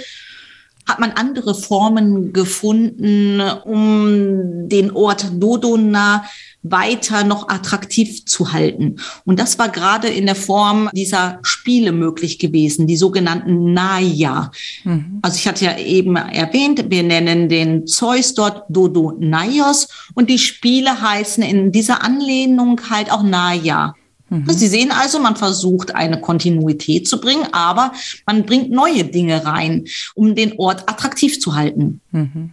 hat 0.86 0.98
man 0.98 1.12
andere 1.12 1.54
Formen 1.54 2.32
gefunden, 2.32 3.40
um 3.40 4.68
den 4.68 4.90
Ort 4.90 5.26
Dodona 5.34 6.24
weiter 6.62 7.24
noch 7.24 7.48
attraktiv 7.48 8.24
zu 8.24 8.52
halten. 8.52 8.96
Und 9.24 9.38
das 9.40 9.58
war 9.58 9.68
gerade 9.68 10.08
in 10.08 10.26
der 10.26 10.36
Form 10.36 10.90
dieser 10.92 11.40
Spiele 11.42 11.92
möglich 11.92 12.38
gewesen, 12.38 12.86
die 12.86 12.96
sogenannten 12.96 13.72
Naya. 13.72 14.50
Mhm. 14.84 15.18
Also 15.22 15.36
ich 15.36 15.48
hatte 15.48 15.64
ja 15.64 15.76
eben 15.78 16.16
erwähnt, 16.16 16.84
wir 16.88 17.02
nennen 17.02 17.48
den 17.48 17.86
Zeus 17.86 18.34
dort 18.34 18.64
Dodo 18.68 19.16
Naios 19.18 19.88
und 20.14 20.30
die 20.30 20.38
Spiele 20.38 21.00
heißen 21.00 21.42
in 21.42 21.72
dieser 21.72 22.02
Anlehnung 22.04 22.80
halt 22.88 23.10
auch 23.10 23.22
Naya. 23.22 23.94
Mhm. 24.32 24.48
Sie 24.48 24.68
sehen 24.68 24.92
also, 24.92 25.18
man 25.18 25.36
versucht 25.36 25.94
eine 25.94 26.20
Kontinuität 26.20 27.06
zu 27.06 27.20
bringen, 27.20 27.46
aber 27.52 27.92
man 28.24 28.44
bringt 28.46 28.70
neue 28.70 29.04
Dinge 29.04 29.44
rein, 29.44 29.86
um 30.14 30.34
den 30.34 30.58
Ort 30.58 30.88
attraktiv 30.88 31.40
zu 31.40 31.54
halten. 31.54 32.00
Mhm. 32.12 32.52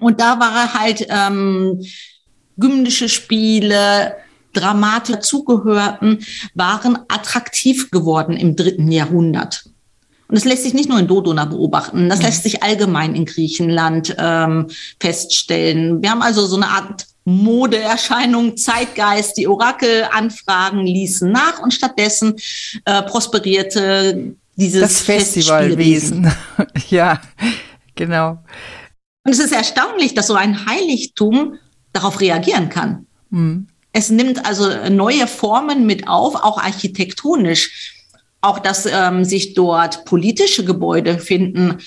Und 0.00 0.20
da 0.20 0.40
war 0.40 0.54
er 0.54 0.74
halt 0.74 1.06
ähm, 1.08 1.82
gymnische 2.58 3.08
Spiele, 3.08 4.16
Dramatik 4.52 5.22
zugehörten, 5.22 6.24
waren 6.54 6.98
attraktiv 7.08 7.90
geworden 7.90 8.36
im 8.36 8.56
dritten 8.56 8.90
Jahrhundert. 8.90 9.64
Und 10.28 10.36
das 10.36 10.44
lässt 10.44 10.62
sich 10.62 10.74
nicht 10.74 10.88
nur 10.88 10.98
in 10.98 11.08
Dodona 11.08 11.44
beobachten, 11.44 12.08
das 12.08 12.20
mhm. 12.20 12.24
lässt 12.24 12.42
sich 12.42 12.62
allgemein 12.62 13.14
in 13.14 13.26
Griechenland 13.26 14.14
ähm, 14.18 14.68
feststellen. 14.98 16.02
Wir 16.02 16.10
haben 16.10 16.22
also 16.22 16.46
so 16.46 16.56
eine 16.56 16.68
Art 16.68 17.06
Modeerscheinung, 17.24 18.56
Zeitgeist, 18.56 19.36
die 19.36 19.46
Orakelanfragen 19.46 20.84
ließen 20.86 21.30
nach 21.30 21.60
und 21.60 21.72
stattdessen 21.72 22.36
äh, 22.84 23.02
prosperierte 23.02 24.34
dieses 24.56 24.80
das 24.80 25.00
Festivalwesen. 25.00 26.32
ja, 26.90 27.20
genau. 27.94 28.38
Und 29.24 29.32
es 29.32 29.38
ist 29.38 29.52
erstaunlich, 29.52 30.14
dass 30.14 30.26
so 30.26 30.34
ein 30.34 30.66
Heiligtum 30.66 31.58
darauf 31.92 32.20
reagieren 32.20 32.68
kann. 32.68 33.06
Mhm. 33.30 33.68
Es 33.92 34.10
nimmt 34.10 34.46
also 34.46 34.70
neue 34.90 35.26
Formen 35.26 35.86
mit 35.86 36.08
auf, 36.08 36.34
auch 36.34 36.58
architektonisch. 36.58 37.98
Auch 38.40 38.58
dass 38.58 38.86
ähm, 38.86 39.24
sich 39.24 39.54
dort 39.54 40.04
politische 40.04 40.64
Gebäude 40.64 41.18
finden, 41.18 41.78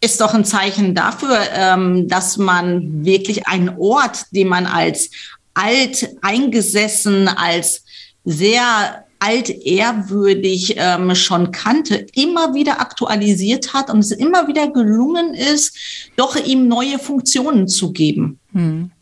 ist 0.00 0.20
doch 0.20 0.34
ein 0.34 0.44
Zeichen 0.44 0.94
dafür, 0.94 1.38
ähm, 1.52 2.08
dass 2.08 2.36
man 2.36 3.04
wirklich 3.04 3.46
einen 3.46 3.70
Ort, 3.78 4.26
den 4.32 4.48
man 4.48 4.66
als 4.66 5.10
alt 5.54 6.08
eingesessen, 6.20 7.26
als 7.28 7.84
sehr 8.24 9.04
altehrwürdig 9.20 10.74
ähm, 10.76 11.14
schon 11.14 11.50
kannte, 11.50 12.06
immer 12.14 12.54
wieder 12.54 12.80
aktualisiert 12.80 13.74
hat 13.74 13.90
und 13.90 14.00
es 14.00 14.12
immer 14.12 14.46
wieder 14.46 14.68
gelungen 14.68 15.34
ist, 15.34 15.76
doch 16.16 16.36
ihm 16.36 16.68
neue 16.68 16.98
Funktionen 16.98 17.66
zu 17.66 17.92
geben. 17.92 18.38
Hm. 18.52 18.92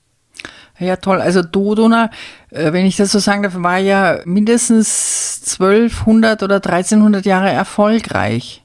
Ja, 0.79 0.97
toll. 0.97 1.21
Also 1.21 1.43
Dodona, 1.43 2.11
äh, 2.51 2.73
wenn 2.73 2.87
ich 2.87 2.97
das 2.97 3.13
so 3.13 3.19
sagen 3.19 3.43
darf, 3.43 3.55
war 3.57 3.79
ja 3.79 4.21
mindestens 4.25 5.41
1200 5.59 6.43
oder 6.43 6.57
1300 6.57 7.25
Jahre 7.25 7.51
erfolgreich. 7.51 8.65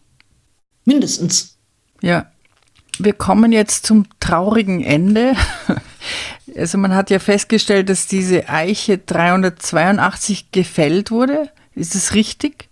Mindestens. 0.86 1.58
Ja. 2.02 2.26
Wir 3.00 3.14
kommen 3.14 3.52
jetzt 3.52 3.86
zum 3.86 4.06
traurigen 4.20 4.84
Ende. 4.84 5.34
Also 6.58 6.78
man 6.78 6.94
hat 6.96 7.10
ja 7.10 7.20
festgestellt, 7.20 7.88
dass 7.88 8.08
diese 8.08 8.50
Eiche 8.50 8.98
382 8.98 10.52
gefällt 10.52 11.12
wurde. 11.12 11.50
Ist 11.76 11.96
es 11.96 12.14
richtig? 12.14 12.71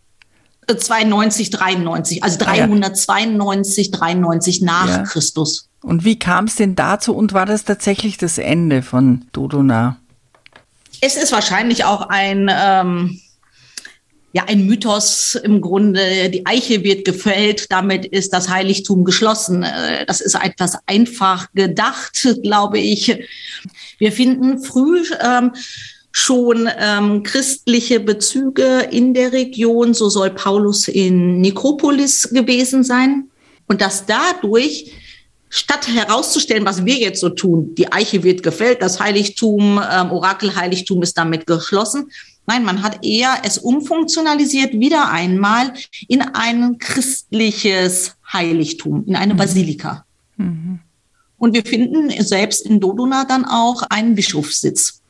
92, 0.78 1.50
93, 1.50 2.24
also 2.24 2.38
392, 2.38 3.92
93 3.92 4.62
nach 4.62 4.88
ja. 4.88 5.04
Christus. 5.04 5.70
Und 5.82 6.04
wie 6.04 6.20
kam 6.20 6.46
es 6.46 6.56
denn 6.56 6.76
dazu 6.76 7.16
und 7.16 7.34
war 7.34 7.46
das 7.46 7.64
tatsächlich 7.64 8.18
das 8.18 8.38
Ende 8.38 8.82
von 8.82 9.26
Dodona? 9.32 9.98
Es 11.02 11.16
ist 11.16 11.32
wahrscheinlich 11.32 11.86
auch 11.86 12.10
ein, 12.10 12.52
ähm, 12.54 13.22
ja, 14.34 14.44
ein 14.48 14.66
Mythos 14.66 15.36
im 15.36 15.62
Grunde. 15.62 16.30
Die 16.30 16.46
Eiche 16.46 16.84
wird 16.84 17.06
gefällt, 17.06 17.72
damit 17.72 18.06
ist 18.06 18.34
das 18.34 18.50
Heiligtum 18.50 19.06
geschlossen. 19.06 19.64
Äh, 19.64 20.06
das 20.06 20.20
ist 20.20 20.36
etwas 20.36 20.78
einfach 20.86 21.48
gedacht, 21.54 22.28
glaube 22.44 22.80
ich. 22.80 23.18
Wir 23.98 24.12
finden 24.12 24.62
früh 24.62 25.04
ähm, 25.22 25.54
schon 26.12 26.70
ähm, 26.78 27.24
christliche 27.24 28.00
Bezüge 28.00 28.88
in 28.92 29.14
der 29.14 29.32
Region. 29.32 29.94
So 29.94 30.10
soll 30.10 30.32
Paulus 30.32 30.88
in 30.88 31.42
Nikropolis 31.42 32.30
gewesen 32.32 32.84
sein. 32.84 33.30
Und 33.68 33.82
dass 33.82 34.06
dadurch 34.06 34.92
statt 35.50 35.88
herauszustellen, 35.88 36.66
was 36.66 36.86
wir 36.86 36.96
jetzt 36.96 37.22
so 37.22 37.30
tun, 37.30 37.74
die 37.76 37.92
Eiche 37.92 38.24
wird 38.24 38.44
gefällt, 38.44 38.82
das 38.82 39.00
Heiligtum, 39.00 39.80
ähm, 39.92 40.12
Orakelheiligtum 40.12 41.02
ist 41.02 41.18
damit 41.18 41.48
geschlossen. 41.48 42.12
Nein, 42.46 42.64
man 42.64 42.82
hat 42.82 43.06
eher 43.06 43.42
es 43.44 43.60
umfunktionalisiert, 43.60 44.74
wieder 44.74 45.12
einmal 45.12 45.74
in 46.08 46.22
ein 46.22 46.78
christliches 46.80 48.16
Heiligtum, 48.32 49.04
in 49.06 49.16
eine 49.16 49.34
mhm. 49.34 49.38
Basilika. 49.38 50.06
Mhm. 50.38 50.80
Und 51.38 51.54
wir 51.54 51.64
finden 51.64 52.12
selbst 52.24 52.66
in 52.66 52.80
Dodona 52.80 53.26
dann 53.26 53.46
auch 53.46 53.84
einen 53.84 54.16
Bischofssitz. 54.16 55.02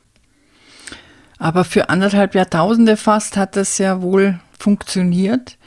Aber 1.40 1.64
für 1.64 1.90
anderthalb 1.90 2.36
Jahrtausende 2.36 2.98
fast 2.98 3.38
hat 3.38 3.56
das 3.56 3.78
ja 3.80 4.02
wohl 4.02 4.40
funktioniert 4.60 5.58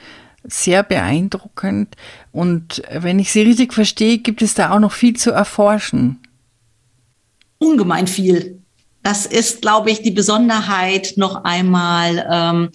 sehr 0.44 0.82
beeindruckend. 0.82 1.96
Und 2.32 2.82
wenn 2.90 3.18
ich 3.18 3.32
Sie 3.32 3.42
richtig 3.42 3.72
verstehe, 3.72 4.18
gibt 4.18 4.42
es 4.42 4.54
da 4.54 4.72
auch 4.72 4.78
noch 4.78 4.92
viel 4.92 5.14
zu 5.16 5.30
erforschen. 5.30 6.18
Ungemein 7.58 8.06
viel. 8.06 8.58
Das 9.02 9.26
ist, 9.26 9.62
glaube 9.62 9.90
ich, 9.90 10.02
die 10.02 10.10
Besonderheit 10.10 11.14
noch 11.16 11.44
einmal, 11.44 12.26
ähm, 12.30 12.70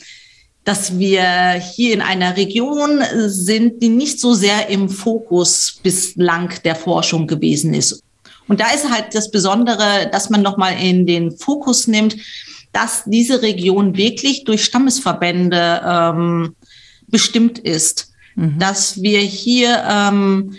dass 0.63 0.97
wir 0.99 1.53
hier 1.53 1.93
in 1.93 2.01
einer 2.01 2.35
Region 2.35 3.01
sind, 3.27 3.81
die 3.81 3.89
nicht 3.89 4.19
so 4.19 4.33
sehr 4.33 4.67
im 4.67 4.89
Fokus 4.89 5.79
bislang 5.81 6.53
der 6.65 6.75
Forschung 6.75 7.27
gewesen 7.27 7.73
ist. 7.73 8.03
Und 8.49 8.59
da 8.59 8.69
ist 8.71 8.89
halt 8.89 9.13
das 9.13 9.31
Besondere, 9.31 10.09
dass 10.11 10.29
man 10.29 10.41
noch 10.41 10.57
mal 10.57 10.71
in 10.71 11.05
den 11.05 11.31
Fokus 11.37 11.87
nimmt, 11.87 12.17
dass 12.77 13.05
diese 13.07 13.41
Region 13.41 13.97
wirklich 13.97 14.43
durch 14.43 14.63
Stammesverbände 14.63 15.81
ähm, 15.83 16.55
bestimmt 17.07 17.57
ist, 17.57 18.11
mhm. 18.35 18.59
dass 18.59 19.01
wir 19.01 19.19
hier 19.19 19.83
ähm, 19.89 20.53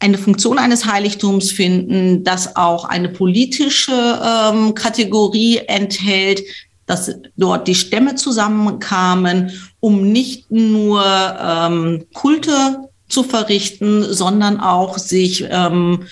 eine 0.00 0.18
Funktion 0.18 0.58
eines 0.58 0.86
Heiligtums 0.86 1.52
finden, 1.52 2.24
das 2.24 2.56
auch 2.56 2.84
eine 2.84 3.10
politische 3.10 3.92
ähm, 3.92 4.74
Kategorie 4.74 5.58
enthält, 5.58 6.42
dass 6.86 7.14
dort 7.36 7.68
die 7.68 7.76
Stämme 7.76 8.16
zusammenkamen, 8.16 9.52
um 9.78 10.10
nicht 10.10 10.50
nur 10.50 11.04
ähm, 11.04 12.06
Kulte 12.12 12.88
zu 13.08 13.22
verrichten, 13.22 14.02
sondern 14.12 14.58
auch 14.58 14.98
sich 14.98 15.46
ähm, 15.48 16.06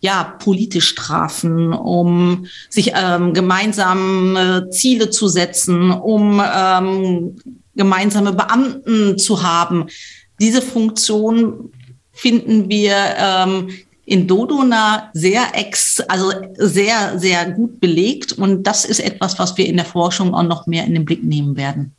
ja 0.00 0.36
politisch 0.38 0.94
trafen, 0.94 1.72
um 1.72 2.46
sich 2.68 2.92
ähm, 2.94 3.34
gemeinsame 3.34 4.68
Ziele 4.70 5.10
zu 5.10 5.28
setzen, 5.28 5.90
um 5.90 6.40
ähm, 6.40 7.36
gemeinsame 7.74 8.32
Beamten 8.32 9.18
zu 9.18 9.42
haben. 9.42 9.86
Diese 10.40 10.62
Funktion 10.62 11.72
finden 12.12 12.68
wir 12.68 12.94
ähm, 13.18 13.68
in 14.04 14.26
Dodona 14.26 15.10
sehr 15.12 15.42
ex, 15.52 16.00
also 16.08 16.32
sehr, 16.56 17.18
sehr 17.18 17.50
gut 17.50 17.78
belegt. 17.80 18.32
Und 18.32 18.64
das 18.64 18.84
ist 18.84 19.00
etwas, 19.00 19.38
was 19.38 19.56
wir 19.56 19.66
in 19.66 19.76
der 19.76 19.84
Forschung 19.84 20.34
auch 20.34 20.42
noch 20.42 20.66
mehr 20.66 20.84
in 20.84 20.94
den 20.94 21.04
Blick 21.04 21.22
nehmen 21.22 21.56
werden. 21.56 21.92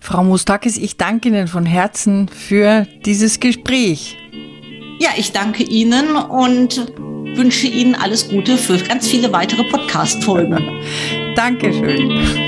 Frau 0.00 0.22
Mustakis, 0.22 0.76
ich 0.76 0.96
danke 0.96 1.28
Ihnen 1.28 1.48
von 1.48 1.66
Herzen 1.66 2.28
für 2.28 2.86
dieses 3.04 3.40
Gespräch. 3.40 4.16
Ja, 5.00 5.10
ich 5.16 5.32
danke 5.32 5.62
Ihnen 5.62 6.16
und 6.16 6.92
wünsche 7.36 7.68
Ihnen 7.68 7.94
alles 7.94 8.28
Gute 8.28 8.56
für 8.56 8.78
ganz 8.78 9.06
viele 9.08 9.32
weitere 9.32 9.64
Podcast-Folgen. 9.64 10.82
Dankeschön. 11.36 12.47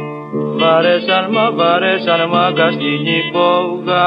Βαρέσαν 0.33 1.27
μα, 1.31 1.51
βαρέσαν 1.51 2.29
μα 2.31 2.49
στην 2.71 3.05
υπόγα. 3.19 4.05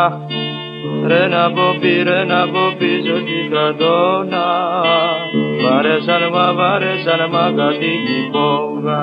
Ρε 1.07 1.29
να 1.29 1.53
πω 1.53 1.77
πήρε, 1.81 2.25
να 2.25 2.49
πω 2.49 2.75
πίσω 2.79 3.15
τη 3.27 3.47
στρατόνα 3.47 4.47
Βαρέσαν 5.63 6.23
μα, 6.33 6.53
βαρέσαν 6.53 7.29
μα 7.31 7.73
στην 7.73 8.03
υπόγα 8.27 9.03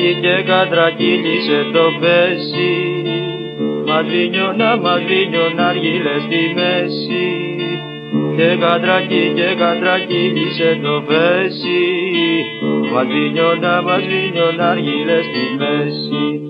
βράχη 0.00 0.20
και 0.20 0.42
κατρακύλησε 0.46 1.70
το 1.72 1.92
πέσι. 2.00 3.02
Μαδρίνιο 3.86 4.52
να 4.56 4.76
μαδρίνιο 4.76 5.52
να 5.56 5.66
αργύλε 5.66 6.18
στη 6.26 6.52
μέση. 6.54 7.28
Και 8.36 8.56
κατρακι, 8.60 9.32
και 9.34 9.54
κατρακύλησε 9.58 10.78
το 10.82 11.02
πέσι. 11.06 11.82
Μαδρίνιο 12.92 13.54
να 13.60 13.82
μαδρίνιο 13.82 14.52
να 14.56 14.68
αργύλε 14.68 15.18
στη 15.22 15.44
μέση. 15.58 16.40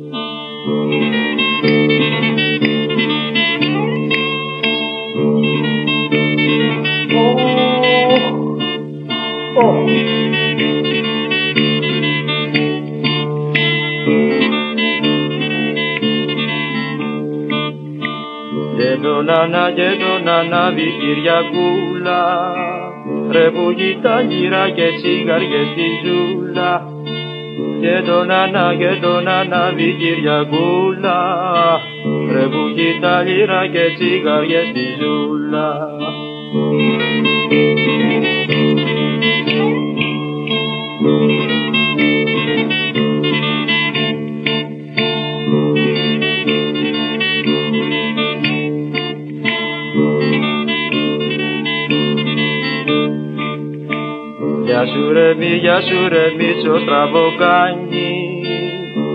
Νάνα 19.22 19.70
και 19.70 19.88
τον 20.02 20.28
ανάβει 20.28 20.88
Κυριακούλα 21.00 22.22
Ρε 23.30 23.50
που 23.50 23.74
τα 24.02 24.20
γύρα 24.20 24.70
και 24.70 24.88
τσιγαριές 24.96 25.66
στη 25.72 25.88
ζούλα. 26.04 26.84
Και 27.80 28.02
τον 28.06 28.30
ανά 28.30 28.74
και 28.78 28.98
τον 29.00 29.28
ανάβει 29.28 29.96
Κυριακούλα 30.00 31.20
Ρε 32.32 32.46
που 32.52 32.64
τα 33.00 33.22
γύρα 33.22 33.66
και 33.66 33.84
τσιγαριές 33.96 34.66
στη 34.68 34.84
ζούλα 35.00 35.90
σου 54.92 55.12
ρε 55.12 55.34
μη, 55.34 55.46
γεια 55.46 55.80
σου 55.80 56.08
ρε 56.08 56.24
μίτσο 56.36 56.78
στραβοκάνι 56.78 58.12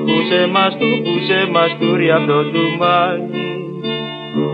Πούσε 0.06 0.48
μας 0.54 0.78
του, 0.78 0.90
πούσε 1.04 1.48
μας 1.52 1.72
του 1.80 1.96
ρε 1.96 2.12
αυτό 2.14 2.44
του 2.44 2.64
μάνι 2.80 3.46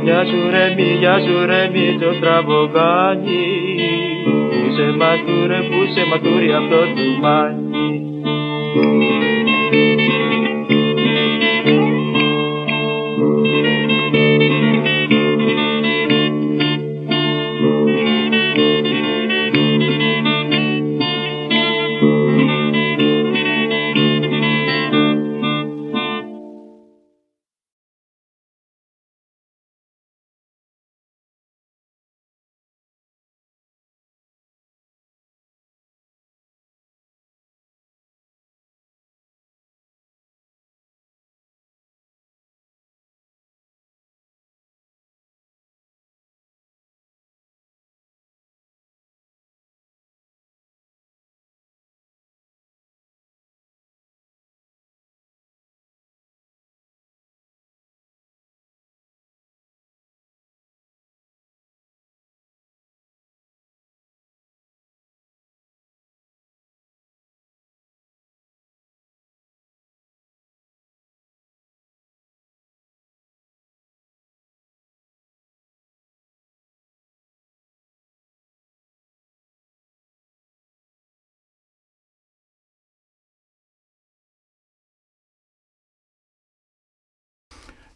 Γεια 0.03 0.25
σου 0.25 0.49
ρε 0.51 0.73
μη, 0.75 0.89
γεια 0.99 1.19
σου 1.19 1.45
ρε 1.45 1.69
μίτσο 1.73 2.13
στραβοκάνι 2.13 3.45
Πούσε 4.49 4.87
μας 4.97 5.19
του 5.25 5.47
ρε, 5.47 5.59
πούσε 5.69 6.05
μας 6.09 6.19
του 6.19 6.33
ρε 6.39 6.55
αυτό 6.55 6.81
του 6.95 7.07
μάνι 7.21 7.61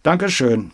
Dankeschön. 0.06 0.72